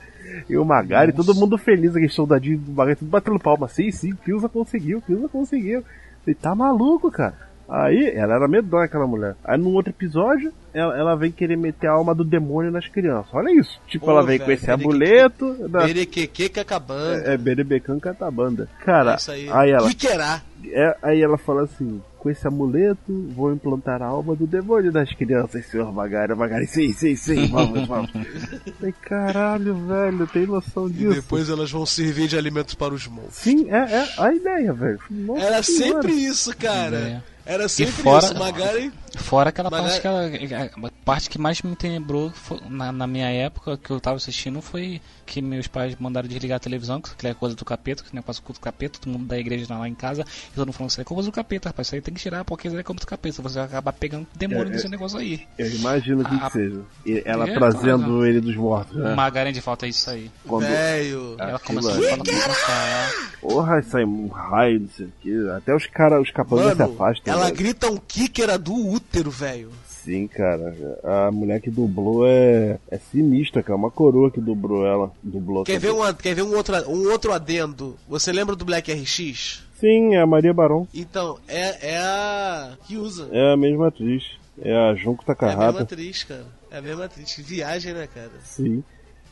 [0.49, 3.67] E o Magari, todo mundo feliz, aquele soldadinho do Magari, tudo batendo palma.
[3.69, 5.83] Sim, sim, Pilza conseguiu, Pilza conseguiu.
[6.27, 7.49] Ele tá maluco, cara.
[7.71, 9.35] Aí, ela era medonha aquela mulher.
[9.45, 13.29] Aí, num outro episódio, ela, ela vem querer meter a alma do demônio nas crianças.
[13.35, 13.79] Olha isso.
[13.87, 15.55] Tipo, Pô, ela vem velho, com esse que- amuleto.
[15.69, 17.27] Berequeque que acabando.
[17.29, 18.69] é, é Berebecan Catabanda.
[18.85, 19.51] Cara, É isso aí.
[19.51, 19.87] aí ela.
[19.89, 20.41] Que querá?
[20.67, 25.13] É, aí ela fala assim: com esse amuleto, vou implantar a alma do demônio das
[25.15, 26.35] crianças, senhor Magari.
[26.35, 28.11] Magari, sim, sim, sim, vamos, vamos.
[28.79, 31.15] Falei, caralho, velho, tem noção E disso?
[31.15, 33.37] depois elas vão servir de alimentos para os monstros.
[33.37, 34.99] Sim, é, é a ideia, velho.
[35.11, 36.03] Nossa Era senhora.
[36.03, 36.97] sempre isso, cara.
[36.97, 37.23] É.
[37.55, 38.39] Era sempre fora- isso.
[38.39, 38.93] Magari.
[39.17, 40.71] Fora aquela Mas parte é- que ela.
[40.89, 44.61] A parte que mais me tenebrou foi- na, na minha época que eu tava assistindo
[44.61, 48.43] foi que meus pais mandaram desligar a televisão, que é coisa do capeta, que negócio
[48.43, 51.01] culto do capeta, todo mundo da igreja lá em casa, e todo mundo falando isso
[51.01, 53.07] é coisa do capeta, rapaz, isso aí tem que tirar, porque isso é coisa do
[53.07, 55.47] capeta, você vai acabar pegando demônio É, nesse negócio aí.
[55.59, 56.81] Eu imagino que, A- que seja.
[57.05, 59.13] E ela É, trazendo ele dos mortos, né?
[59.13, 60.31] Uma grande falta é isso aí.
[60.47, 61.37] Quando, Velho.
[61.39, 63.11] E ela começou a falar, começou a falar.
[63.43, 65.51] porra, sai um raio, não sei o que.
[65.51, 67.35] Até os caras, os capangas se afastam.
[67.35, 67.57] ela velho.
[67.57, 69.71] grita um kicker do útero, velho.
[69.87, 70.99] Sim, cara.
[71.05, 73.77] A mulher que dublou é, é sinistra, cara.
[73.77, 75.13] Uma coroa que dublou ela.
[75.23, 77.97] Dublou Quer ver, um, quer ver um, outro, um outro adendo?
[78.09, 79.65] Você lembra do Black RX?
[79.79, 80.89] Sim, é a Maria Barão.
[80.95, 83.29] Então, é, é a que usa.
[83.33, 84.25] É a mesma atriz.
[84.61, 85.83] É a Junco É a mesma Takahata.
[85.83, 86.47] atriz, cara.
[86.71, 87.35] É a mesma atriz.
[87.35, 88.31] Que viagem, né, cara?
[88.43, 88.83] Sim.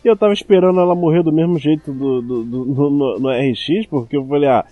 [0.04, 3.28] E eu tava esperando ela morrer do mesmo jeito do, do, do- no, no- no
[3.30, 4.64] RX, porque eu falei, ah,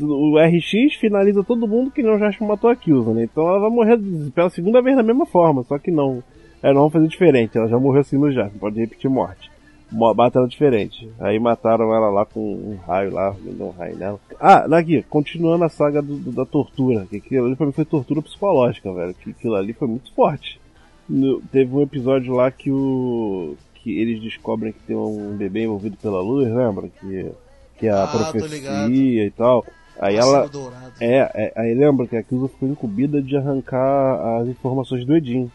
[0.00, 3.24] o RX finaliza todo mundo que não já matou a Kilza, né?
[3.24, 3.98] Então ela vai morrer
[4.34, 6.22] pela segunda vez da mesma forma, só que não.
[6.62, 9.50] É, não vamos fazer diferente, ela já morreu assim no Jasper, pode repetir morte.
[9.90, 11.08] Mo- Mata ela diferente.
[11.18, 14.20] Aí mataram ela lá com um raio lá, deu um raio nela.
[14.38, 17.84] Ah, daqui, continuando a saga do- do- da tortura, que aquilo ali pra mim foi
[17.84, 19.14] tortura psicológica, velho.
[19.14, 20.60] Que aquilo ali foi muito forte.
[21.08, 23.56] No- teve um episódio lá que o.
[23.82, 26.86] que eles descobrem que tem um bebê envolvido pela luz, lembra?
[27.00, 27.30] Que,
[27.78, 29.64] que é a Ah, profecia e tal.
[29.98, 30.48] Aí ela.
[30.48, 30.92] dourado.
[31.00, 35.50] É, é, aí lembra que a Kyusa ficou incumbida de arrancar as informações do Edin.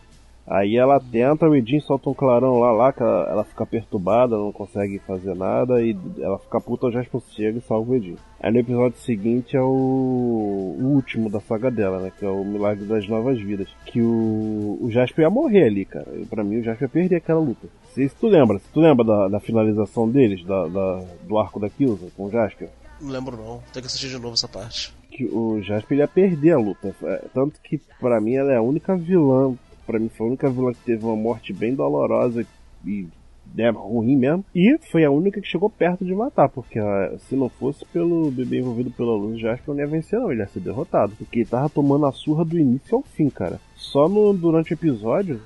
[0.48, 4.38] Aí ela tenta, o Edin solta um clarão lá, lá que ela, ela fica perturbada,
[4.38, 8.16] não consegue fazer nada, e ela fica puta, o Jasper chega e salva o Edin.
[8.40, 12.46] Aí no episódio seguinte é o, o último da saga dela, né, que é o
[12.46, 13.68] Milagre das Novas Vidas.
[13.88, 16.06] Que o, o Jasper ia morrer ali, cara.
[16.16, 17.66] E pra mim o Jasper ia perder aquela luta.
[17.84, 21.40] Não sei se tu lembra, se tu lembra da, da finalização deles, da, da- do
[21.40, 22.70] arco da Kyusa com o Jasper
[23.06, 23.62] Não lembro não.
[23.72, 24.92] Tem que assistir de novo essa parte.
[25.12, 26.96] que o Jasper ia perder a luta.
[27.04, 29.54] É, Tanto que pra mim ela é a única vilã.
[29.86, 32.46] Pra mim foi a única vilã que teve uma morte bem dolorosa
[32.84, 33.08] e
[33.54, 34.44] né, ruim mesmo.
[34.54, 38.32] E foi a única que chegou perto de matar, porque ah, se não fosse pelo
[38.32, 41.14] bebê envolvido pela luz, Jasper não ia vencer não, ele ia ser derrotado.
[41.16, 43.60] Porque ele tava tomando a surra do início ao fim, cara.
[43.76, 45.40] Só no, durante o episódio,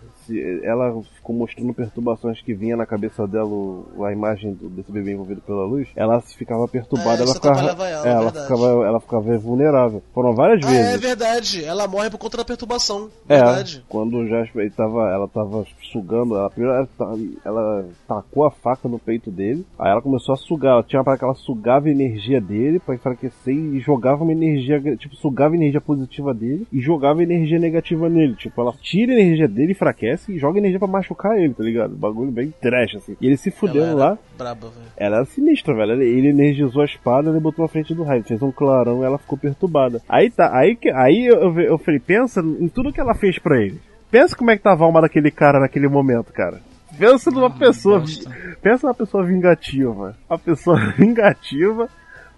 [0.64, 5.14] ela ficou mostrando perturbações que vinha na cabeça dela o- a imagem do- desse bebê
[5.14, 5.88] envolvido pela luz.
[5.96, 10.02] Ela ficava perturbada, É, ela ficava, ela, é, ela ficava, ela ficava vulnerável.
[10.14, 11.02] Foram várias Ah, é vezes.
[11.02, 11.64] verdade.
[11.64, 13.10] Ela morre por conta da perturbação.
[13.28, 13.86] É, Verdade.
[13.88, 17.16] quando o Jasper ele tava, ela tava sugando, ela, primeiro ela, ta-
[17.46, 21.20] ela tacou a faca no peito dele, aí ela começou a sugar, ela tinha parada
[21.20, 25.58] que ela sugava a energia dele pra enfraquecer e jogava uma energia, tipo, sugava a
[25.58, 30.32] energia positiva dele e jogava energia negativa nele, tipo, ela tira a energia dele, enfraquece
[30.32, 31.96] e joga energia pra machucar ele, tá ligado?
[31.96, 33.18] Bagulho bem trash, assim.
[33.20, 34.86] E ele se fudendo Ela lá, braba, velho.
[34.96, 35.94] ela era sinistra, velho.
[35.94, 39.06] Ele- Ele energizou a espada, ele botou na frente do raio, fez um clarão e
[39.06, 40.02] ela ficou perturbada.
[40.08, 43.62] Aí tá, aí, que- aí eu, eu falei, pensa em tudo que ela fez pra
[43.62, 43.80] ele.
[44.10, 46.62] Pensa como é que tava a alma daquele cara naquele momento, cara.
[46.98, 48.30] Pensa numa pessoa, bosta.
[48.62, 51.88] pensa numa pessoa vingativa, uma pessoa vingativa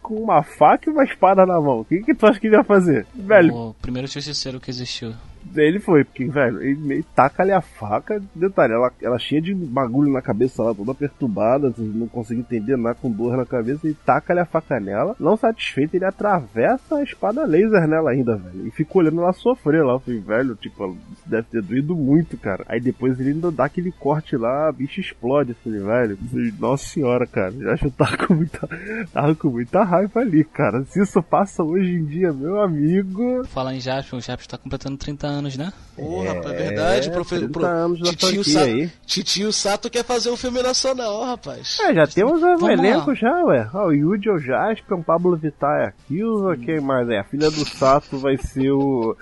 [0.01, 1.79] com uma faca e uma espada na mão.
[1.81, 3.05] O que, que tu acha que ele ia fazer?
[3.15, 5.13] Velho, O primeiro justiceiro que existiu.
[5.55, 9.53] Ele foi, porque, velho, ele meio taca ali a faca, detalhe, ela, ela cheia de
[9.53, 13.87] bagulho na cabeça lá, toda perturbada, assim, não conseguia entender nada com dor na cabeça,
[13.87, 18.35] e taca ali a faca nela, não satisfeito, ele atravessa a espada laser nela ainda,
[18.37, 22.37] velho, e fica olhando ela sofrer lá, eu falei, velho, tipo, deve ter doído muito,
[22.37, 22.63] cara.
[22.67, 26.85] Aí depois ele ainda dá aquele corte lá, a bicha explode, velho, Eu falei, nossa
[26.85, 28.69] senhora, cara, eu acho que tava com muita,
[29.11, 33.43] tava com muita raiva ali, cara, se isso passa hoje em dia, meu amigo...
[33.45, 35.71] Falar em Jasper, o Jasper tá completando 30 anos, né?
[35.95, 37.11] Porra, é verdade.
[37.11, 37.37] Profe...
[37.37, 38.61] 30 pro- anos da Titio, Sa...
[38.61, 38.89] aí.
[39.05, 41.77] Titio Sato quer fazer um filme nacional, rapaz.
[41.81, 43.15] É, já temos um elenco lá.
[43.15, 43.69] já, ué.
[43.73, 47.19] Ó, o Yuji é o Jasper, o Pablo Vittar é a Kilza, quem mais é?
[47.19, 49.15] A filha do Sato vai ser o...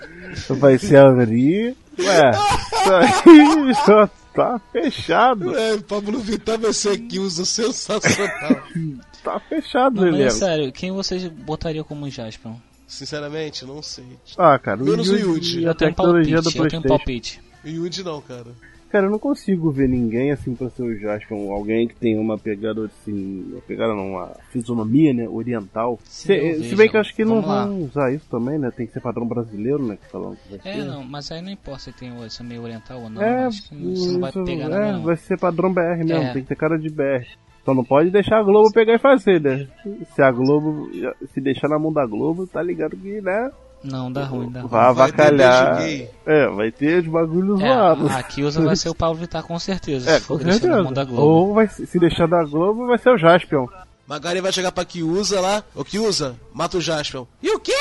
[0.48, 1.76] vai ser a Ari.
[1.98, 5.54] Ué, isso aí já tá fechado.
[5.56, 8.62] É, Pablo Vittar vai ser aqui, usa sensacional.
[9.22, 12.52] Tá fechado Não, mas é sério, quem vocês botariam como Jasper?
[12.90, 14.04] Sinceramente, não sei.
[14.36, 17.40] Ah, cara, o Menos o Yuji Eu tenho um palpite, do eu tenho um palpite.
[17.64, 18.48] Yuji não, cara.
[18.90, 22.18] Cara, eu não consigo ver ninguém assim pra ser o Jasper, um- alguém que tem
[22.18, 26.00] uma pegada assim, uma pegada não, uma fisionomia, né, oriental.
[26.02, 26.76] Sim, se, se vejo.
[26.76, 27.66] bem que eu acho que não Vamos lá.
[27.66, 30.72] vão usar isso também, né, tem que ser padrão brasileiro, né, que falam que vai
[30.74, 33.22] É, não, mas aí não importa se tem esse meio oriental ou não.
[33.22, 35.02] É, acho que isso não vai pegar é, nada, não.
[35.04, 36.32] vai ser padrão BR mesmo, É.
[36.32, 37.24] tem que ter cara de BR.
[37.70, 39.68] Só não pode deixar a Globo pegar e fazer, né?
[40.14, 40.90] Se a Globo,
[41.32, 43.48] se deixar na mão da Globo, tá ligado que, né?
[43.84, 44.68] Não, dá ruim, dá ruim.
[44.70, 45.80] Vai avacalhar.
[46.26, 48.10] É, vai ter os bagulhos É, zoados.
[48.10, 50.10] a Kilza vai ser o Paulo Vittar com certeza.
[50.10, 50.94] É, se for com deixar na mão certeza.
[50.94, 51.22] da Globo.
[51.22, 53.66] Ou vai, se deixar da Globo, vai ser o Jaspion.
[54.10, 55.62] Magari vai chegar pra Kiusa lá.
[55.72, 57.26] Ô Kiusa, mata o Jaspion.
[57.40, 57.78] E o quê?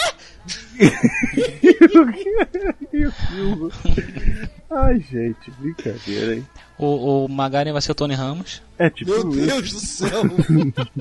[4.70, 6.48] Ai, gente, brincadeira, hein?
[6.78, 8.62] O, o Magaren vai ser o Tony Ramos.
[8.78, 9.48] É tipo Meu isso.
[9.48, 10.22] Deus do céu.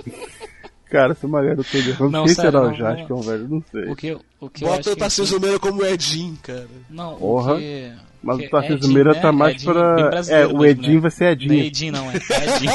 [0.89, 3.49] Cara, se uma garota de Ramos, Não, quem sério, será não, o Jaspion, velho?
[3.51, 3.85] Não sei.
[3.85, 4.99] O que, o que eu Bota acho o que...
[4.99, 6.67] Tarcísio Meira como Edinho, cara.
[6.89, 7.57] Não, Porra.
[7.57, 7.93] o que...
[8.23, 9.21] Mas que o Tarcísio Edinho, Meira né?
[9.21, 10.11] tá mais Edinho, pra.
[10.29, 11.01] É, o mesmo, Edinho né?
[11.01, 11.65] vai ser Não é Edinho.
[11.65, 12.73] Edinho, não, é Edinho.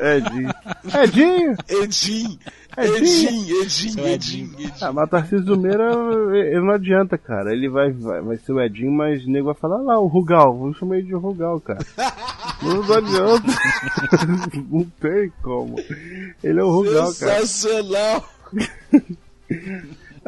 [0.16, 0.54] Edinho.
[1.02, 1.56] Edinho!
[1.68, 2.38] Edinho.
[2.38, 2.38] Edinho.
[2.78, 4.72] Edinho, Edinho, Edinho, Edinho.
[4.82, 5.90] Ah, mas o Tarcísio Meira,
[6.34, 7.50] ele não adianta, cara.
[7.52, 10.06] Ele vai, vai, vai ser o Edinho, mas o nego vai falar "Ah lá, o
[10.06, 10.56] Rugal.
[10.58, 11.78] Vamos chamar ele de Rugal, cara.
[12.62, 13.52] Não adianta.
[14.70, 15.76] não tem como.
[16.42, 17.40] Ele é o Rugal, cara.
[17.46, 18.24] Sensacional.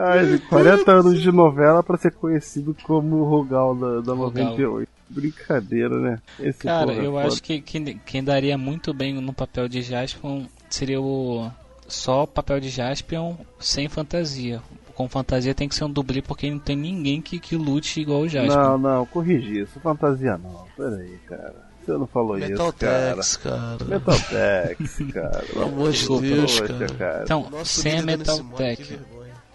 [0.01, 4.45] Ai, 40 anos de novela pra ser conhecido como o Rugal da, da Rugal.
[4.45, 4.89] 98.
[5.11, 6.19] Brincadeira, né?
[6.39, 7.27] Esse Cara, é eu foda.
[7.27, 11.51] acho que quem, quem daria muito bem no papel de Jaspion seria o...
[11.89, 14.61] Só o papel de Jaspion sem fantasia.
[14.95, 18.21] com fantasia tem que ser um dublê porque não tem ninguém que, que lute igual
[18.21, 18.55] o Jasper.
[18.55, 19.81] Não, não, corrigi isso.
[19.81, 20.67] Fantasia não.
[20.77, 21.69] Pera aí, cara.
[21.85, 23.15] Você não falou Metal isso, cara.
[23.15, 23.85] Tex, cara.
[23.87, 25.45] Metaltex, cara.
[25.51, 26.87] Pelo amor de Deus, cara.
[26.99, 27.23] cara.
[27.25, 28.99] Então, Nosso sem a Metal Tech.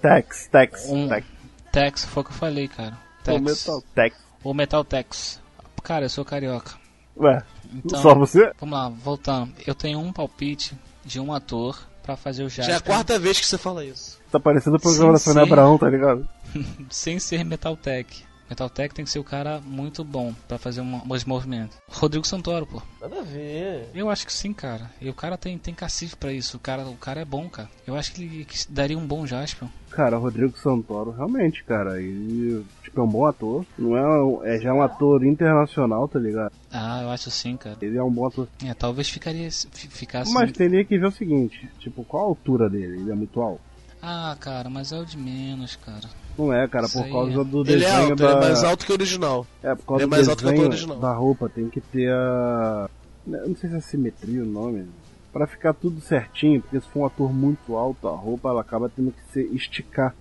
[0.03, 1.25] Tex, Tex, Um- Tex.
[1.71, 2.97] Tex foi o que eu falei, cara.
[3.21, 3.41] O Tex.
[3.41, 4.17] Metaltex.
[4.43, 5.41] Ou Metal Tex.
[5.81, 6.73] Cara, eu sou carioca.
[7.17, 7.41] Ué,
[7.73, 8.51] Então, só você?
[8.59, 9.53] vamos lá, voltando.
[9.65, 13.17] Eu tenho um palpite de um ator pra fazer o Já é a Jasper quarta
[13.19, 14.19] vez que você fala isso.
[14.31, 15.49] Tá parecendo o programa da Sônia sim.
[15.51, 16.27] Abraão, tá ligado?
[16.89, 18.25] sem ser Metal Tech.
[18.49, 21.77] Metal Tech tem que ser o cara muito bom pra fazer um, uns movimentos.
[21.89, 22.81] Rodrigo Santoro, pô.
[23.01, 23.89] Nada a ver.
[23.93, 24.91] Eu acho que sim, cara.
[25.01, 26.57] E o cara tem, tem cacife pra isso.
[26.57, 27.69] O cara, o cara é bom, cara.
[27.87, 29.67] Eu acho que ele que daria um bom Jasper.
[29.89, 33.65] Cara, Rodrigo Santoro, realmente, cara, ele tipo, é um bom ator.
[33.77, 36.51] Não é, um- é já é um ator internacional, tá ligado?
[36.71, 37.77] Ah, eu acho sim, cara.
[37.81, 38.47] Ele é um bom ator.
[38.65, 40.33] É, talvez ficaria, fi- ficasse.
[40.33, 43.01] Mas teria que ver o seguinte, tipo, qual a altura dele?
[43.01, 43.61] Ele é muito alto?
[44.05, 46.09] Ah, cara, mas é o de menos, cara.
[46.37, 47.43] Não é, cara, Isso por aí causa é.
[47.45, 48.25] do Ele é desenho alto, da...
[48.25, 49.47] ele é mais alto que o original.
[49.63, 50.97] É, por causa Ele é do mais alto que o desenho original.
[50.99, 52.89] da roupa, tem que ter a...
[53.25, 54.85] Eu não sei se é simetria o nome.
[55.31, 58.89] Pra ficar tudo certinho, porque se for um ator muito alto, a roupa ela acaba
[58.89, 60.13] tendo que se esticar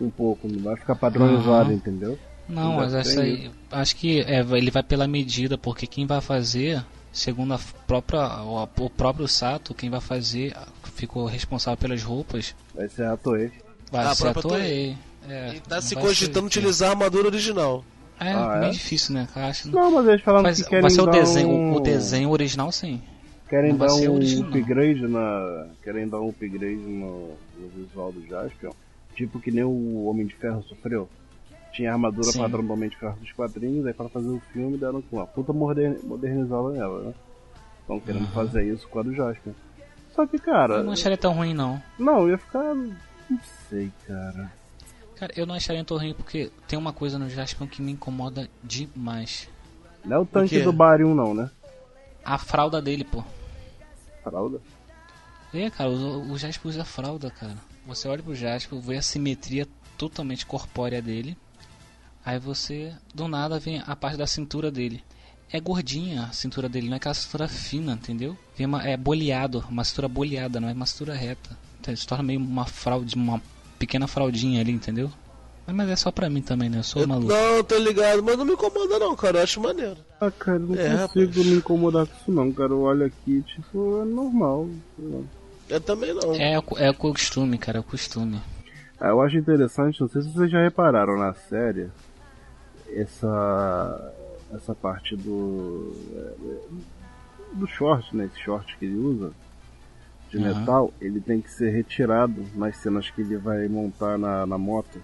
[0.00, 1.72] um pouco, não vai ficar padronizada, Aham.
[1.74, 2.18] entendeu?
[2.48, 3.50] Não, Ainda mas essa aí.
[3.70, 8.62] Acho que é, ele vai pela medida, porque quem vai fazer, segundo a própria, o,
[8.62, 10.56] o próprio Sato, quem vai fazer,
[10.94, 13.50] ficou responsável pelas roupas, Vai ser a Toei.
[13.90, 14.96] vai Ah, a ser a Toei.
[15.28, 17.84] É, Ele tá se cogitando ser- utilizar a armadura original.
[18.18, 18.72] É, Ah, meio é?
[18.72, 19.28] difícil, né?
[19.34, 21.74] Acho, Não, mas eles falaram Mas que querem vai ser o dar desenho, um...
[21.74, 23.00] o desenho original sim.
[23.48, 24.48] Querem dar um original.
[24.48, 25.66] upgrade na...
[25.82, 28.70] Querem dar um upgrade no, no visual do Jaspion.
[29.14, 31.08] Tipo que nem o Homem de Ferro sofreu.
[31.72, 32.40] Tinha a armadura Sim.
[32.40, 36.68] padrão de Ferro dos quadrinhos, aí para fazer o filme deram uma puta modern- modernizada
[36.70, 37.14] nela, né?
[37.80, 39.52] Estão querendo fazer isso com a do Jaspion.
[40.14, 40.74] Só que, cara...
[40.74, 41.82] Eu não acharia tão ruim, não.
[41.98, 42.74] Não, ia ficar...
[42.74, 44.52] Não sei, cara.
[45.16, 48.48] Cara, eu não acharia tão ruim porque tem uma coisa no Jaspion que me incomoda
[48.62, 49.48] demais.
[50.04, 51.50] Não é o tanque do Barium, não, né?
[52.24, 53.24] A fralda dele, pô.
[54.22, 54.60] Fralda?
[55.54, 57.56] É, cara, o, o Jasper usa fralda, cara.
[57.86, 59.66] Você olha pro Jasper, vê a simetria
[59.98, 61.36] totalmente corpórea dele.
[62.24, 65.02] Aí você, do nada, vem a parte da cintura dele.
[65.52, 68.36] É gordinha a cintura dele, não é aquela cintura fina, entendeu?
[68.56, 71.56] Vem uma, é boleado, uma cintura boleada, não é uma cintura reta.
[71.80, 73.42] Então, se torna meio uma fralda, uma
[73.78, 75.10] pequena fraldinha ali, entendeu?
[75.66, 76.78] Mas, é só pra mim também, né?
[76.78, 77.32] Eu sou Eu- maluco.
[77.32, 79.38] não, tô ligado, mas não me incomoda não, cara.
[79.38, 79.96] Eu acho maneiro.
[80.20, 81.46] Ah, cara, eu não É, consigo rapaz.
[81.46, 82.72] me incomodar com isso, não, cara.
[82.72, 84.68] Eu olho aqui, tipo, é normal.
[85.68, 86.34] Eu também não.
[86.34, 88.40] É, o- é o costume, cara, é o costume.
[89.00, 91.90] Ah, eu acho interessante, não sei se vocês já repararam na série,
[92.94, 94.14] essa
[94.52, 98.26] essa parte do é, do short, né?
[98.26, 99.32] Esse short que ele usa
[100.30, 100.60] de Aham.
[100.60, 105.00] metal, ele tem que ser retirado nas cenas que ele vai montar na, na moto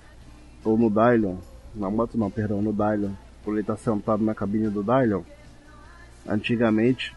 [0.64, 1.36] ou no Dylion.
[1.74, 3.12] Na moto não, perdão, no Dylion.
[3.44, 5.22] Quando ele tá sentado na cabine do Dylion.
[6.26, 7.14] Antigamente,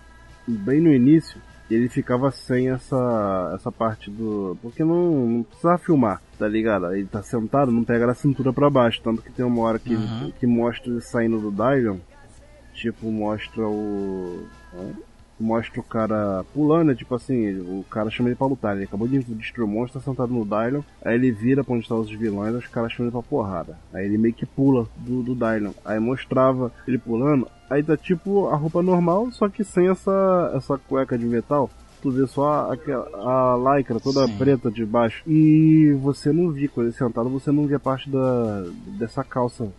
[0.47, 1.41] bem no início,
[1.73, 4.57] ele ficava sem essa essa parte do.
[4.61, 6.93] Porque não, não precisava filmar, tá ligado?
[6.93, 9.01] Ele tá sentado, não pega a cintura pra baixo.
[9.03, 10.31] Tanto que tem uma hora que, Uhum.
[10.39, 11.97] que mostra ele saindo do Dylion.
[12.73, 14.45] Tipo, mostra o.
[15.41, 15.51] hã?
[15.51, 16.95] Mostra o cara pulando, né?
[16.95, 18.75] tipo assim, o cara chama ele pra lutar.
[18.75, 20.81] Ele acabou de destruir o monstro, tá sentado no Dylion.
[21.03, 23.77] Aí ele vira pra onde estão os vilões, os caras chamam ele pra porrada.
[23.93, 25.71] Aí ele meio que pula do, do Dylion.
[25.83, 27.47] Aí mostrava ele pulando.
[27.69, 31.69] Aí tá tipo a roupa normal, só que sem essa, essa cueca de metal.
[32.01, 34.37] Tu vê só a, a lycra toda Sim.
[34.37, 35.23] preta de baixo.
[35.27, 38.65] E você não via, quando ele sentado, você não via parte da,
[38.97, 39.71] dessa calça.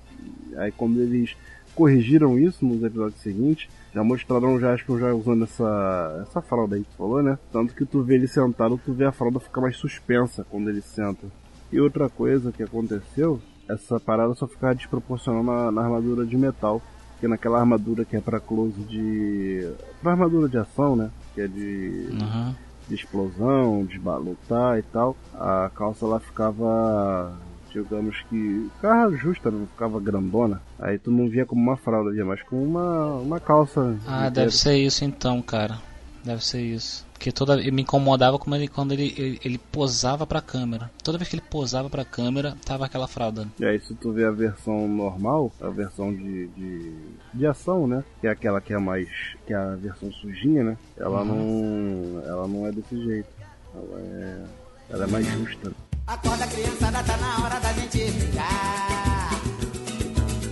[0.57, 1.37] Aí quando eles
[1.75, 6.83] corrigiram isso nos episódios seguintes, já mostraram o Jasper já usando essa, essa fralda aí
[6.83, 7.39] que tu falou, né?
[7.53, 10.81] Tanto que tu vê ele sentado, tu vê a fralda ficar mais suspensa quando ele
[10.81, 11.27] senta.
[11.71, 16.81] E outra coisa que aconteceu, essa parada só ficava desproporcional na, na armadura de metal.
[17.13, 19.71] Porque naquela armadura que é pra close de.
[20.03, 21.11] pra armadura de ação, né?
[21.35, 22.55] Que é de Uhum.
[22.89, 27.33] de explosão, de lutar e tal, a calça ela ficava,
[27.73, 30.61] digamos que, ficava justa, não ficava grandona.
[30.79, 33.97] Aí tu não via como uma fralda, via mais como uma, uma calça.
[34.07, 34.31] Ah, inteira.
[34.31, 35.79] deve ser isso então, cara.
[36.25, 37.05] Deve ser isso.
[37.13, 40.91] Porque toda me incomodava como ele, quando ele, ele, ele posava pra câmera.
[41.05, 43.47] Toda vez que ele posava pra câmera, tava aquela fralda.
[43.61, 46.93] E aí se tu vê a versão normal, a versão de, de,
[47.33, 48.03] de ação, né?
[48.21, 49.09] Que é aquela que é mais.
[49.47, 50.77] que é a versão sujinha, né?
[50.97, 52.23] Ela não.
[52.27, 53.29] ela não é desse jeito.
[53.75, 54.45] Ela é.
[54.93, 55.73] Ela é mais justa.
[56.07, 59.41] Acorda criançada, tá na hora da gente brincar.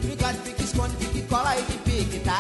[0.03, 2.39] Brincar de pique, esconde, pique, cola e de pique, tá,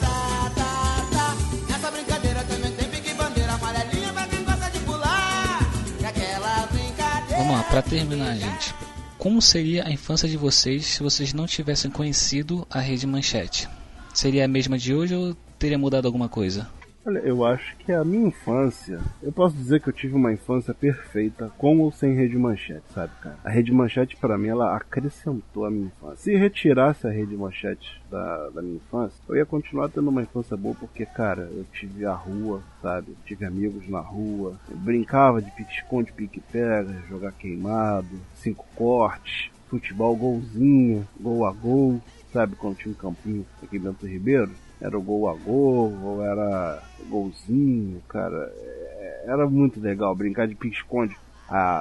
[0.00, 1.36] tá, tá, tá.
[1.70, 5.60] Nessa brincadeira também tem pique, bandeira amarelinha pra quem gosta de pular.
[6.00, 7.36] E aquela brincadeira.
[7.38, 8.74] Vamos lá, pra terminar, gente.
[9.18, 13.68] como seria a infância de vocês se vocês não tivessem conhecido a Rede Manchete?
[14.12, 16.68] Seria a mesma de hoje ou teria mudado alguma coisa?
[17.06, 20.74] Olha, eu acho que a minha infância, eu posso dizer que eu tive uma infância
[20.74, 23.38] perfeita com ou sem rede manchete, sabe, cara?
[23.44, 26.16] A rede manchete para mim ela acrescentou a minha infância.
[26.16, 30.56] Se retirasse a rede manchete da, da minha infância, eu ia continuar tendo uma infância
[30.56, 33.12] boa porque, cara, eu tive a rua, sabe?
[33.12, 40.16] Eu tive amigos na rua, eu brincava de pique-esconde, pique-pega, jogar queimado, cinco cortes, futebol
[40.16, 42.02] golzinho, gol a gol,
[42.32, 42.56] sabe?
[42.56, 44.50] Quando tinha um campinho aqui dentro do Ribeiro
[44.80, 48.52] era o gol a gol, ou era golzinho, cara.
[48.56, 51.16] É, era muito legal brincar de pique-esconde.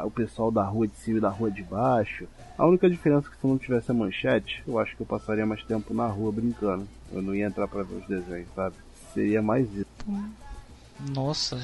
[0.03, 2.27] o pessoal da rua de cima e da rua de baixo.
[2.57, 5.45] A única diferença é que se não tivesse a manchete, eu acho que eu passaria
[5.45, 6.87] mais tempo na rua brincando.
[7.11, 8.75] Eu não ia entrar para ver os desenhos, sabe?
[9.13, 9.85] Seria mais isso.
[11.13, 11.57] Nossa,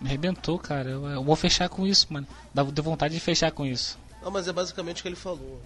[0.00, 0.90] me arrebentou, cara.
[0.90, 2.26] Eu, eu vou fechar com isso, mano.
[2.52, 3.98] Dá vontade de fechar com isso.
[4.22, 5.60] Não, mas é basicamente o que ele falou.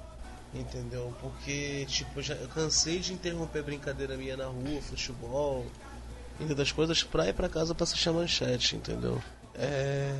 [0.54, 1.14] Entendeu?
[1.20, 5.66] Porque, tipo, eu já eu cansei de interromper brincadeira minha na rua, futebol,
[6.38, 9.22] entre das coisas, pra ir pra casa pra assistir a manchete, entendeu?
[9.54, 10.14] É.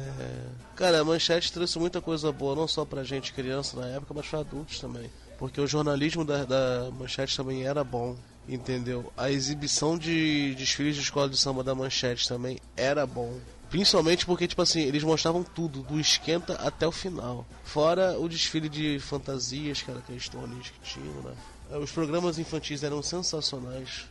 [0.74, 4.26] Cara, a manchete trouxe muita coisa boa, não só pra gente criança na época, mas
[4.26, 5.10] pra adultos também.
[5.38, 8.16] Porque o jornalismo da, da manchete também era bom,
[8.48, 9.12] entendeu?
[9.16, 13.38] A exibição de desfiles de escola de samba da manchete também era bom.
[13.72, 17.46] Principalmente porque, tipo assim, eles mostravam tudo, do esquenta até o final.
[17.64, 21.32] Fora o desfile de fantasias, que era aqueles tones que tinham, né?
[21.80, 24.04] Os programas infantis eram sensacionais,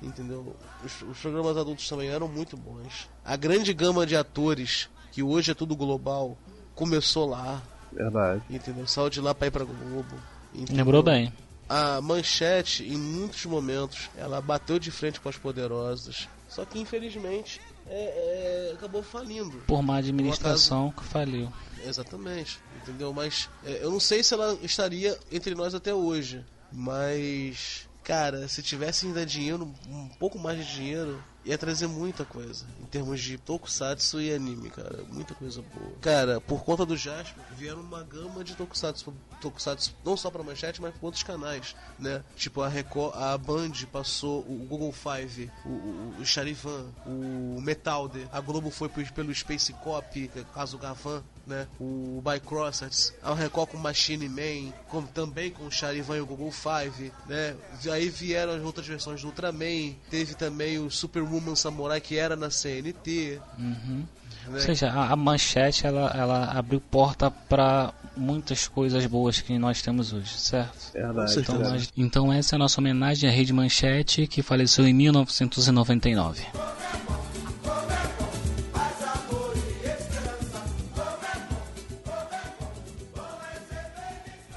[0.00, 0.54] entendeu?
[0.84, 3.08] Os, os, programas adultos também eram muito bons.
[3.24, 6.38] A grande gama de atores, que hoje é tudo global,
[6.76, 7.60] começou lá.
[7.92, 8.44] Verdade.
[8.48, 8.86] Entendeu?
[8.86, 10.14] Saiu de lá pra ir pra Globo.
[10.54, 10.84] Entendeu?
[10.84, 11.32] Lembrou bem.
[11.68, 16.28] A manchete, em muitos momentos, ela bateu de frente com as poderosas.
[16.48, 19.58] Só que, infelizmente, é, é, acabou falindo.
[19.66, 21.52] Por má administração que faliu.
[21.84, 23.12] Exatamente, entendeu?
[23.12, 28.62] Mas é, eu não sei se ela estaria entre nós até hoje, mas cara, se
[28.62, 32.64] tivesse ainda dinheiro, um pouco mais de dinheiro, ia trazer muita coisa.
[32.80, 35.04] Em termos de tokusatsu e anime, cara.
[35.08, 35.92] Muita coisa boa.
[36.00, 39.14] Cara, por conta do Jasper, vieram uma gama de tokusatsu.
[39.40, 42.22] Tokusatsu não só pra manchete, mas pra outros canais, né?
[42.36, 48.26] Tipo, a Record, a Band passou o Google Five, o, o, o Charivan, o Metalder.
[48.32, 51.66] A Globo foi pelo Space Cop, é caso Gavan, né?
[51.80, 56.52] O Bycrossers, a Record com Machine Man, como também com o Charivan e o Google
[56.52, 57.56] Five, né?
[57.92, 62.36] Aí vieram as outras versões do Ultraman, teve também o Super Woman Samurai que era
[62.36, 63.40] na CNT.
[63.58, 64.06] Uhum.
[64.46, 64.54] Né?
[64.54, 69.82] Ou seja, a, a, manchete ela, ela abriu porta para muitas coisas boas que nós
[69.82, 70.92] temos hoje, certo?
[70.92, 71.40] Verdade.
[71.40, 76.42] Então, nós, então essa é a nossa homenagem à Rede Manchete que faleceu em 1999.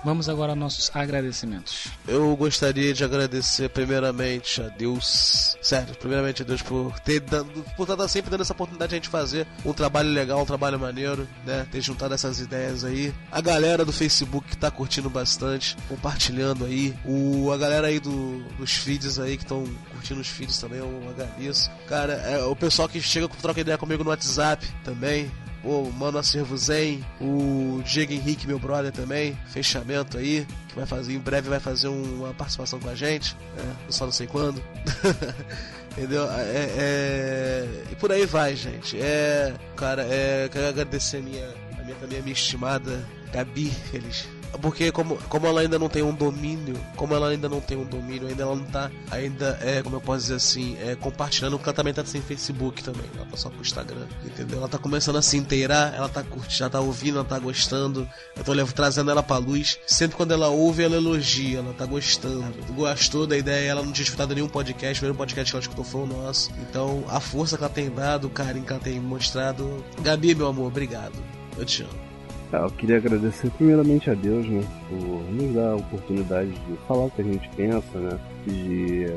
[0.03, 1.87] Vamos agora aos nossos agradecimentos.
[2.05, 7.89] Eu gostaria de agradecer primeiramente a Deus, sério, primeiramente a Deus por ter dado, por
[7.89, 11.27] estar sempre dando essa oportunidade de a gente fazer um trabalho legal, um trabalho maneiro,
[11.45, 11.65] né?
[11.71, 13.13] Ter juntado essas ideias aí.
[13.31, 16.93] A galera do Facebook que tá curtindo bastante, compartilhando aí.
[17.05, 21.09] O, a galera aí do, dos feeds aí que estão curtindo os feeds também, eu
[21.09, 21.71] agradeço.
[21.87, 25.31] Cara, é, o pessoal que chega, troca ideia comigo no WhatsApp também,
[25.63, 31.13] o Mano Acervo Zen, o Diego Henrique, meu brother também, fechamento aí, que vai fazer,
[31.13, 33.75] em breve vai fazer uma participação com a gente, né?
[33.89, 34.61] só não sei quando.
[35.97, 36.29] Entendeu?
[36.31, 38.99] É, é, E por aí vai, gente.
[38.99, 39.53] É.
[39.75, 40.49] Cara, é.
[40.51, 41.47] Quero agradecer a minha,
[41.79, 44.27] a minha, a minha estimada Gabi, eles
[44.61, 47.85] porque como, como ela ainda não tem um domínio, como ela ainda não tem um
[47.85, 51.69] domínio, ainda ela não tá, ainda é, como eu posso dizer assim, é, compartilhando, porque
[51.69, 54.59] ela também tá sem Facebook também, ela tá só com o Instagram, entendeu?
[54.59, 58.07] Ela tá começando a se inteirar, ela tá curtindo, já tá ouvindo, ela tá gostando,
[58.35, 62.53] eu tô trazendo ela pra luz, sempre quando ela ouve, ela elogia, ela tá gostando,
[62.73, 65.83] gostou da ideia, ela não tinha escutado nenhum podcast, o primeiro podcast que ela escutou
[65.83, 68.99] foi o nosso, então a força que ela tem dado, o carinho que ela tem
[68.99, 71.13] mostrado, Gabi, meu amor, obrigado,
[71.57, 72.12] eu te amo.
[72.53, 77.05] Ah, eu queria agradecer primeiramente a Deus, né, por nos dar a oportunidade de falar
[77.05, 79.07] o que a gente pensa, né, de,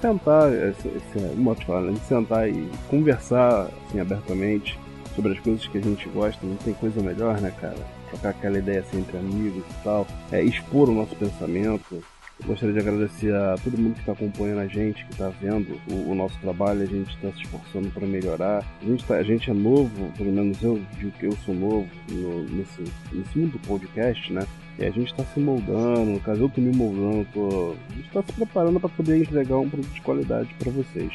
[0.00, 4.76] sentar, esse, esse, de falar, né, de sentar e conversar assim, abertamente
[5.14, 6.44] sobre as coisas que a gente gosta.
[6.44, 7.76] Não tem coisa melhor, né, cara?
[8.08, 12.02] Trocar aquela ideia assim, entre amigos e tal, é, expor o nosso pensamento,
[12.46, 16.10] Gostaria de agradecer a todo mundo que está acompanhando a gente, que está vendo o,
[16.10, 18.64] o, nosso trabalho, a gente está se esforçando para melhorar.
[18.80, 21.88] A gente, tá, a gente é novo, pelo menos eu digo que eu sou novo
[22.10, 22.82] no, nesse,
[23.12, 24.46] nesse mundo do podcast, né?
[24.78, 28.06] E a gente está se moldando, no caso eu estou me moldando, tô, a gente
[28.06, 31.12] está se preparando para poder entregar um produto de qualidade para vocês.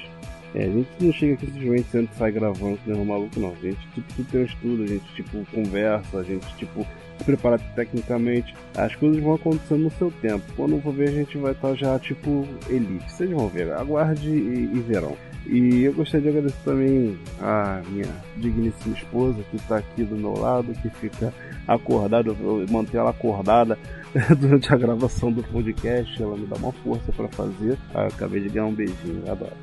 [0.53, 3.51] É, a gente não chega aqui simplesmente sendo sai gravando que nem um maluco, não.
[3.51, 6.87] A gente tipo, tem um estudo, a gente tipo conversa, a gente tipo
[7.17, 8.53] se prepara tecnicamente.
[8.75, 10.43] As coisas vão acontecendo no seu tempo.
[10.55, 13.11] Quando for ver, a gente vai estar já tipo elite.
[13.11, 15.15] Vocês vão ver, aguarde e, e verão.
[15.47, 20.33] E eu gostaria de agradecer também a minha digníssima esposa que está aqui do meu
[20.33, 21.31] lado, que fica
[21.67, 23.77] acordada, eu mantenho ela acordada
[24.39, 26.21] durante a gravação do podcast.
[26.21, 27.77] Ela me dá uma força para fazer.
[27.93, 29.53] Ah, acabei de ganhar um beijinho, adoro.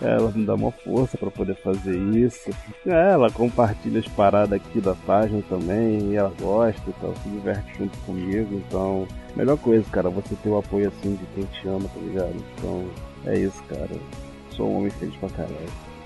[0.00, 2.50] Ela me dá uma força para poder fazer isso.
[2.84, 7.96] É, ela compartilha as paradas aqui da página também, ela gosta, então se diverte junto
[7.98, 8.60] comigo.
[8.66, 9.06] Então,
[9.36, 12.34] melhor coisa, cara, você ter o apoio assim de quem te ama, tá ligado?
[12.56, 12.84] Então,
[13.24, 13.90] é isso, cara
[14.56, 15.56] sou um homem feliz pra caralho.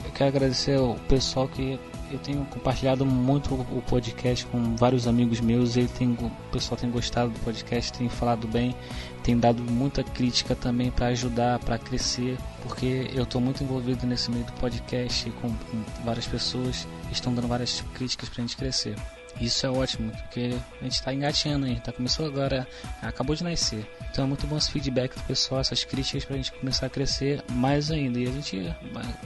[0.04, 1.78] Eu quero agradecer o pessoal que
[2.10, 5.76] eu tenho compartilhado muito o podcast com vários amigos meus.
[5.76, 8.74] Ele tem, o pessoal tem gostado do podcast, tem falado bem,
[9.24, 14.30] tem dado muita crítica também para ajudar, para crescer, porque eu estou muito envolvido nesse
[14.30, 18.96] meio do podcast com, com várias pessoas estão dando várias críticas para a gente crescer.
[19.40, 22.66] Isso é ótimo, porque a gente está engatinhando aí, tá começou agora,
[23.02, 23.86] acabou de nascer.
[24.10, 26.90] Então é muito bom esse feedback do pessoal, essas críticas para a gente começar a
[26.90, 28.18] crescer mais ainda.
[28.18, 28.74] E a gente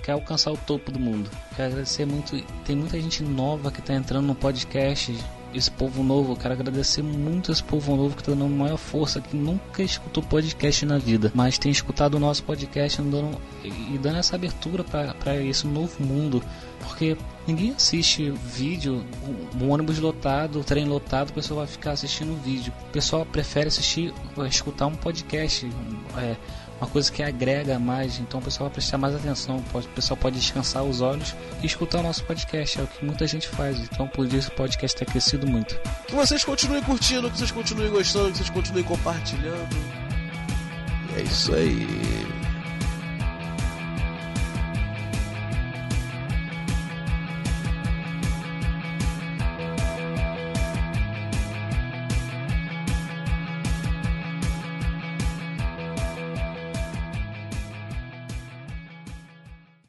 [0.03, 1.31] quer alcançar o topo do mundo.
[1.55, 2.41] Quero agradecer muito.
[2.65, 5.17] Tem muita gente nova que está entrando no podcast
[5.55, 9.37] esse povo novo, quero agradecer muito esse povo novo que está dando maior força, que
[9.37, 14.37] nunca escutou podcast na vida, mas tem escutado o nosso podcast dando, e dando essa
[14.37, 16.43] abertura para esse novo mundo,
[16.81, 17.17] porque
[17.47, 19.05] ninguém assiste vídeo,
[19.61, 22.73] um ônibus lotado, trem lotado, o pessoal vai ficar assistindo vídeo.
[22.89, 24.13] O pessoal prefere assistir,
[24.49, 25.71] escutar um podcast,
[26.17, 26.37] é,
[26.81, 30.39] uma coisa que agrega mais, então o pessoal vai prestar mais atenção, o pessoal pode
[30.39, 34.09] descansar os olhos e escutar o nosso podcast, é o que muita gente faz, então
[34.09, 35.79] por isso o podcast tem crescido muito.
[36.07, 39.77] Que vocês continuem curtindo, que vocês continuem gostando, que vocês continuem compartilhando.
[41.17, 42.40] É isso aí.